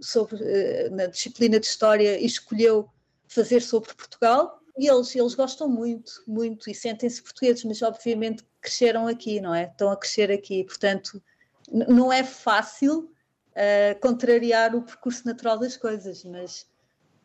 sobre, 0.00 0.36
uh, 0.36 0.94
na 0.94 1.06
disciplina 1.06 1.58
de 1.60 1.66
História 1.66 2.18
e 2.18 2.26
escolheu 2.26 2.88
fazer 3.28 3.60
sobre 3.60 3.92
Portugal. 3.94 4.60
E 4.78 4.88
eles, 4.88 5.14
eles 5.16 5.34
gostam 5.34 5.68
muito, 5.68 6.22
muito 6.26 6.68
e 6.68 6.74
sentem-se 6.74 7.22
portugueses, 7.22 7.64
mas 7.64 7.80
obviamente 7.80 8.44
cresceram 8.60 9.06
aqui, 9.06 9.40
não 9.40 9.54
é? 9.54 9.64
Estão 9.64 9.90
a 9.90 9.96
crescer 9.96 10.30
aqui, 10.30 10.64
portanto, 10.64 11.22
não 11.70 12.12
é 12.12 12.22
fácil 12.22 13.10
uh, 13.52 14.00
contrariar 14.00 14.76
o 14.76 14.82
percurso 14.82 15.26
natural 15.26 15.58
das 15.58 15.78
coisas, 15.78 16.24
mas 16.24 16.66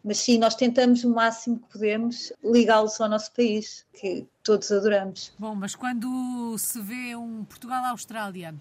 mas 0.04 0.18
sim, 0.18 0.38
nós 0.38 0.56
tentamos 0.56 1.04
o 1.04 1.10
máximo 1.10 1.60
que 1.60 1.74
podemos 1.74 2.34
ligá-los 2.44 3.00
ao 3.00 3.10
nosso 3.10 3.32
país, 3.34 3.86
que 3.94 4.28
todos 4.44 4.72
adoramos. 4.72 5.32
Bom, 5.38 5.54
mas 5.56 5.76
quando 5.76 6.58
se 6.58 6.82
vê 6.82 7.16
um 7.16 7.46
Portugal-Austrália, 7.46 8.56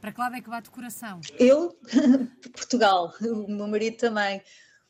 para 0.00 0.12
que 0.12 0.20
lado 0.20 0.36
é 0.36 0.40
que 0.40 0.48
bate 0.48 0.68
o 0.68 0.72
coração? 0.72 1.20
Eu, 1.38 1.76
Portugal, 2.54 3.12
o 3.20 3.50
meu 3.50 3.68
marido 3.68 3.96
também. 3.96 4.42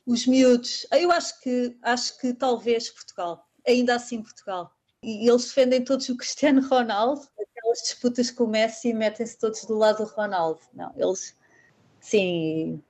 Os 0.04 0.26
miúdos, 0.26 0.86
eu 0.92 1.10
acho 1.10 1.40
que, 1.40 1.76
acho 1.82 2.20
que 2.20 2.32
talvez 2.32 2.90
Portugal, 2.90 3.44
ainda 3.66 3.96
assim 3.96 4.22
Portugal. 4.22 4.72
E 5.02 5.28
eles 5.28 5.46
defendem 5.46 5.84
todos 5.84 6.08
o 6.08 6.16
Cristiano 6.16 6.60
Ronaldo, 6.68 7.26
aquelas 7.40 7.80
disputas 7.82 8.30
com 8.30 8.44
o 8.44 8.48
Messi 8.48 8.92
metem-se 8.92 9.38
todos 9.38 9.64
do 9.64 9.74
lado 9.76 10.04
do 10.04 10.10
Ronaldo. 10.10 10.60
Não, 10.72 10.92
eles, 10.96 11.34
sim, 12.00 12.80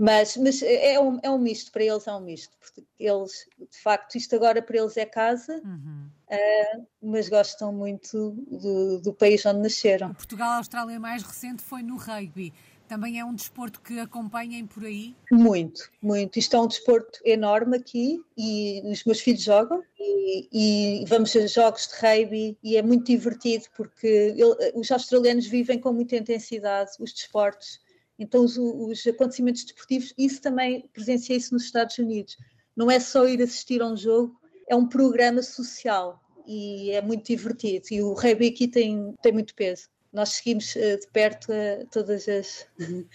mas, 0.00 0.34
mas 0.38 0.62
é, 0.62 0.98
um, 0.98 1.18
é 1.22 1.30
um 1.30 1.36
misto, 1.36 1.70
para 1.70 1.84
eles 1.84 2.06
é 2.06 2.14
um 2.14 2.20
misto, 2.20 2.56
porque 2.58 2.82
eles, 2.98 3.46
de 3.58 3.78
facto, 3.82 4.16
isto 4.16 4.34
agora 4.34 4.62
para 4.62 4.78
eles 4.78 4.96
é 4.96 5.04
casa, 5.04 5.60
uhum. 5.62 6.08
uh, 6.30 6.86
mas 7.02 7.28
gostam 7.28 7.70
muito 7.70 8.30
do, 8.50 8.98
do, 9.02 9.12
país 9.12 9.44
onde 9.44 9.60
nasceram. 9.60 10.12
O 10.12 10.14
Portugal-Austrália 10.14 10.98
mais 10.98 11.22
recente 11.22 11.62
foi 11.62 11.82
no 11.82 11.98
rugby. 11.98 12.50
Também 12.88 13.20
é 13.20 13.24
um 13.26 13.34
desporto 13.34 13.78
que 13.82 14.00
acompanhem 14.00 14.66
por 14.66 14.86
aí? 14.86 15.14
Muito, 15.30 15.90
muito. 16.00 16.38
Isto 16.38 16.56
é 16.56 16.60
um 16.60 16.66
desporto 16.66 17.20
enorme 17.22 17.76
aqui 17.76 18.24
e 18.38 18.80
os 18.90 19.04
meus 19.04 19.20
filhos 19.20 19.42
jogam 19.42 19.82
e, 19.98 21.02
e 21.02 21.04
vamos 21.04 21.36
a 21.36 21.46
jogos 21.46 21.86
de 21.86 21.94
rugby 21.94 22.58
e 22.64 22.78
é 22.78 22.82
muito 22.82 23.04
divertido 23.04 23.66
porque 23.76 24.34
ele, 24.34 24.72
os 24.74 24.90
australianos 24.90 25.46
vivem 25.46 25.78
com 25.78 25.92
muita 25.92 26.16
intensidade 26.16 26.92
os 26.98 27.12
desportos 27.12 27.80
então, 28.20 28.44
os, 28.44 28.58
os 28.58 29.06
acontecimentos 29.06 29.64
desportivos, 29.64 30.12
isso 30.18 30.42
também 30.42 30.86
presenciei 30.92 31.38
isso 31.38 31.54
nos 31.54 31.64
Estados 31.64 31.96
Unidos. 31.96 32.36
Não 32.76 32.90
é 32.90 33.00
só 33.00 33.26
ir 33.26 33.40
assistir 33.40 33.80
a 33.80 33.86
um 33.86 33.96
jogo, 33.96 34.38
é 34.68 34.76
um 34.76 34.86
programa 34.86 35.42
social 35.42 36.22
e 36.46 36.90
é 36.90 37.00
muito 37.00 37.26
divertido. 37.26 37.86
E 37.90 38.02
o 38.02 38.12
rugby 38.12 38.48
aqui 38.48 38.68
tem, 38.68 39.14
tem 39.22 39.32
muito 39.32 39.54
peso. 39.54 39.88
Nós 40.12 40.30
seguimos 40.30 40.74
uh, 40.74 41.00
de 41.00 41.06
perto 41.12 41.50
uh, 41.50 41.86
todas 41.90 42.28
as, 42.28 42.66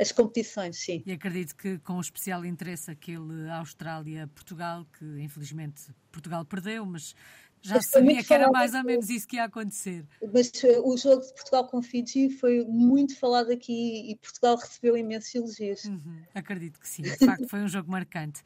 as 0.00 0.10
competições, 0.10 0.78
sim. 0.78 1.02
E 1.04 1.12
acredito 1.12 1.54
que 1.54 1.78
com 1.80 2.00
especial 2.00 2.42
interesse 2.42 2.90
aquele 2.90 3.50
Austrália-Portugal, 3.50 4.86
que 4.98 5.04
infelizmente 5.20 5.82
Portugal 6.10 6.46
perdeu, 6.46 6.86
mas 6.86 7.14
já 7.62 7.80
sabia 7.80 8.22
que 8.22 8.32
era 8.32 8.50
mais 8.50 8.74
ou 8.74 8.84
menos 8.84 9.10
isso 9.10 9.26
que 9.26 9.36
ia 9.36 9.44
acontecer. 9.44 10.04
Mas 10.32 10.52
o 10.84 10.96
jogo 10.96 11.22
de 11.22 11.32
Portugal 11.34 11.66
com 11.66 11.82
Fiji 11.82 12.30
foi 12.30 12.64
muito 12.64 13.18
falado 13.18 13.50
aqui 13.50 14.10
e 14.10 14.16
Portugal 14.16 14.56
recebeu 14.56 14.96
imensos 14.96 15.34
elogios. 15.34 15.84
Uhum, 15.84 16.22
acredito 16.34 16.78
que 16.78 16.88
sim, 16.88 17.02
de 17.02 17.16
facto 17.16 17.48
foi 17.48 17.60
um 17.60 17.68
jogo 17.68 17.90
marcante. 17.90 18.42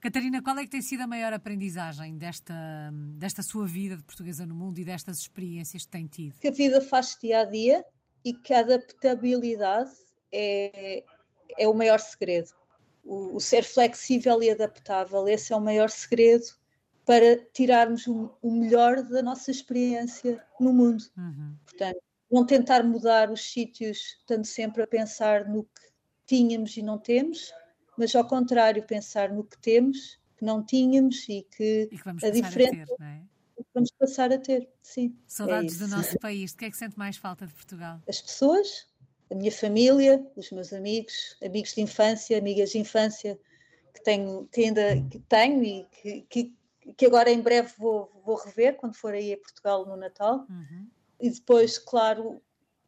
Catarina, 0.00 0.42
qual 0.42 0.58
é 0.58 0.64
que 0.64 0.70
tem 0.70 0.82
sido 0.82 1.02
a 1.02 1.06
maior 1.06 1.32
aprendizagem 1.32 2.18
desta, 2.18 2.54
desta 3.16 3.42
sua 3.42 3.66
vida 3.66 3.96
de 3.96 4.02
portuguesa 4.02 4.44
no 4.44 4.54
mundo 4.54 4.78
e 4.78 4.84
destas 4.84 5.18
experiências 5.18 5.84
que 5.84 5.90
tem 5.90 6.06
tido? 6.06 6.38
Que 6.38 6.48
a 6.48 6.52
vida 6.52 6.80
faz 6.80 7.16
dia 7.20 7.40
a 7.40 7.44
dia 7.44 7.84
e 8.24 8.34
que 8.34 8.52
a 8.52 8.60
adaptabilidade 8.60 9.92
é, 10.30 11.04
é 11.58 11.68
o 11.68 11.72
maior 11.72 12.00
segredo. 12.00 12.50
o, 13.04 13.36
o 13.36 13.40
ser 13.40 13.64
flexível 13.64 14.42
e 14.42 14.50
adaptável. 14.50 15.28
Esse 15.28 15.52
é 15.52 15.56
o 15.56 15.60
maior 15.60 15.90
segredo 15.90 16.44
para 17.04 17.36
tirarmos 17.52 18.06
o, 18.06 18.34
o 18.40 18.50
melhor 18.50 19.02
da 19.02 19.22
nossa 19.22 19.50
experiência 19.50 20.42
no 20.58 20.72
mundo. 20.72 21.04
Uhum. 21.16 21.54
Portanto, 21.64 22.00
não 22.30 22.46
tentar 22.46 22.82
mudar 22.82 23.30
os 23.30 23.52
sítios, 23.52 24.16
estando 24.18 24.44
sempre 24.44 24.82
a 24.82 24.86
pensar 24.86 25.48
no 25.48 25.64
que 25.64 25.92
tínhamos 26.26 26.76
e 26.76 26.82
não 26.82 26.98
temos, 26.98 27.52
mas 27.96 28.14
ao 28.14 28.26
contrário, 28.26 28.82
pensar 28.82 29.30
no 29.30 29.44
que 29.44 29.58
temos, 29.58 30.18
que 30.36 30.44
não 30.44 30.64
tínhamos 30.64 31.28
e 31.28 31.46
que, 31.56 31.88
e 31.92 31.98
que 31.98 32.26
a 32.26 32.30
diferença 32.30 32.94
a 32.94 32.96
ter, 32.96 33.04
é? 33.04 33.20
vamos 33.72 33.90
passar 33.92 34.32
a 34.32 34.38
ter. 34.38 34.68
Sim. 34.82 35.16
Saudades 35.26 35.80
é 35.80 35.84
do 35.84 35.88
nosso 35.88 36.18
país. 36.18 36.52
De 36.52 36.56
que 36.56 36.64
é 36.64 36.70
que 36.70 36.76
sente 36.76 36.98
mais 36.98 37.16
falta 37.16 37.46
de 37.46 37.52
Portugal? 37.52 38.00
As 38.08 38.20
pessoas, 38.20 38.88
a 39.30 39.34
minha 39.34 39.52
família, 39.52 40.24
os 40.36 40.50
meus 40.50 40.72
amigos, 40.72 41.36
amigos 41.44 41.74
de 41.74 41.82
infância, 41.82 42.38
amigas 42.38 42.70
de 42.70 42.78
infância 42.78 43.38
que 43.92 44.02
tenho, 44.02 44.48
que 44.52 44.64
ainda 44.64 45.00
que 45.08 45.18
tenho 45.20 45.62
e 45.62 45.84
que, 45.84 46.22
que, 46.28 46.54
que 46.96 47.06
agora 47.06 47.30
em 47.30 47.40
breve 47.40 47.72
vou, 47.78 48.10
vou 48.24 48.36
rever 48.36 48.76
quando 48.76 48.94
for 48.94 49.14
aí 49.14 49.32
a 49.32 49.38
Portugal 49.38 49.86
no 49.86 49.96
Natal. 49.96 50.46
Uhum. 50.48 50.88
E 51.20 51.30
depois, 51.30 51.78
claro, 51.78 52.42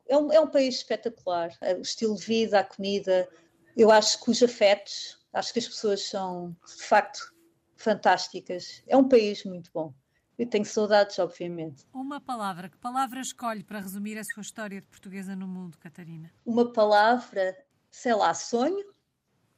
é 0.08 0.16
um, 0.16 0.32
é 0.32 0.40
um 0.40 0.48
país 0.48 0.76
espetacular. 0.76 1.56
O 1.78 1.82
estilo 1.82 2.16
de 2.16 2.24
vida, 2.24 2.60
a 2.60 2.64
comida, 2.64 3.28
eu 3.76 3.90
acho 3.90 4.22
que 4.22 4.30
os 4.30 4.42
afetos, 4.42 5.18
acho 5.32 5.52
que 5.52 5.58
as 5.58 5.66
pessoas 5.66 6.02
são 6.02 6.56
de 6.66 6.82
facto 6.82 7.34
fantásticas. 7.76 8.82
É 8.86 8.96
um 8.96 9.08
país 9.08 9.44
muito 9.44 9.70
bom. 9.72 9.94
Eu 10.38 10.46
tenho 10.46 10.64
saudades, 10.66 11.18
obviamente. 11.18 11.86
Uma 11.94 12.20
palavra. 12.20 12.68
Que 12.68 12.76
palavra 12.76 13.20
escolhe 13.20 13.64
para 13.64 13.80
resumir 13.80 14.18
a 14.18 14.24
sua 14.24 14.42
história 14.42 14.80
de 14.80 14.86
portuguesa 14.86 15.34
no 15.34 15.48
mundo, 15.48 15.78
Catarina? 15.78 16.30
Uma 16.44 16.70
palavra, 16.72 17.56
sei 17.90 18.14
lá, 18.14 18.34
sonho. 18.34 18.84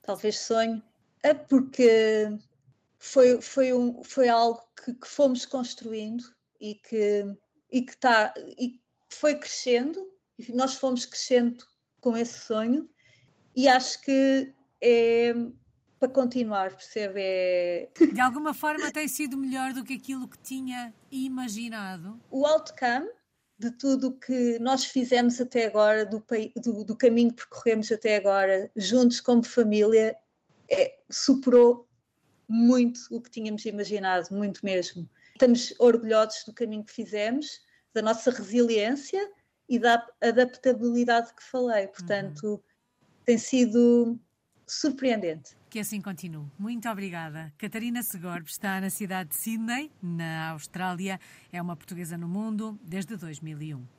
Talvez 0.02 0.38
sonho. 0.38 0.80
É 1.20 1.34
porque 1.34 2.28
foi, 2.98 3.40
foi, 3.40 3.72
um, 3.72 4.02
foi 4.02 4.28
algo 4.28 4.60
que, 4.84 4.94
que 4.94 5.08
fomos 5.08 5.46
construindo 5.46 6.24
e 6.60 6.74
que, 6.74 7.24
e 7.70 7.82
que 7.82 7.96
tá, 7.96 8.34
e 8.36 8.80
foi 9.08 9.36
crescendo. 9.36 10.06
E 10.38 10.52
nós 10.52 10.74
fomos 10.74 11.04
crescendo 11.04 11.64
com 12.00 12.16
esse 12.16 12.38
sonho. 12.40 12.88
E 13.56 13.68
acho 13.68 14.00
que 14.02 14.52
é 14.80 15.34
para 15.98 16.08
continuar, 16.08 16.70
percebe? 16.70 17.20
É... 17.20 17.88
De 18.14 18.20
alguma 18.20 18.54
forma 18.54 18.90
tem 18.92 19.08
sido 19.08 19.36
melhor 19.36 19.72
do 19.72 19.84
que 19.84 19.94
aquilo 19.94 20.28
que 20.28 20.38
tinha 20.38 20.94
imaginado? 21.10 22.20
O 22.30 22.46
outcome 22.46 23.08
de 23.58 23.72
tudo 23.72 24.12
que 24.12 24.58
nós 24.60 24.84
fizemos 24.84 25.40
até 25.40 25.66
agora, 25.66 26.06
do, 26.06 26.24
do, 26.62 26.84
do, 26.84 26.96
caminho 26.96 27.30
que 27.30 27.44
percorremos 27.44 27.90
até 27.90 28.14
agora, 28.14 28.70
juntos 28.76 29.20
como 29.20 29.42
família, 29.42 30.16
é, 30.70 30.96
superou 31.10 31.87
muito 32.48 33.00
o 33.10 33.20
que 33.20 33.30
tínhamos 33.30 33.64
imaginado, 33.64 34.28
muito 34.30 34.64
mesmo. 34.64 35.08
Estamos 35.32 35.74
orgulhosos 35.78 36.44
do 36.44 36.52
caminho 36.52 36.84
que 36.84 36.92
fizemos, 36.92 37.60
da 37.94 38.02
nossa 38.02 38.30
resiliência 38.30 39.30
e 39.68 39.78
da 39.78 40.04
adaptabilidade 40.20 41.34
que 41.34 41.42
falei. 41.42 41.86
Portanto, 41.88 42.44
uhum. 42.44 42.60
tem 43.24 43.38
sido 43.38 44.18
surpreendente. 44.66 45.56
Que 45.68 45.78
assim 45.78 46.00
continue. 46.00 46.46
Muito 46.58 46.88
obrigada. 46.88 47.52
Catarina 47.58 48.02
Segorbe 48.02 48.50
está 48.50 48.80
na 48.80 48.88
cidade 48.88 49.30
de 49.30 49.36
Sydney, 49.36 49.92
na 50.02 50.50
Austrália. 50.50 51.20
É 51.52 51.60
uma 51.60 51.76
portuguesa 51.76 52.16
no 52.16 52.28
mundo 52.28 52.78
desde 52.82 53.16
2001. 53.16 53.97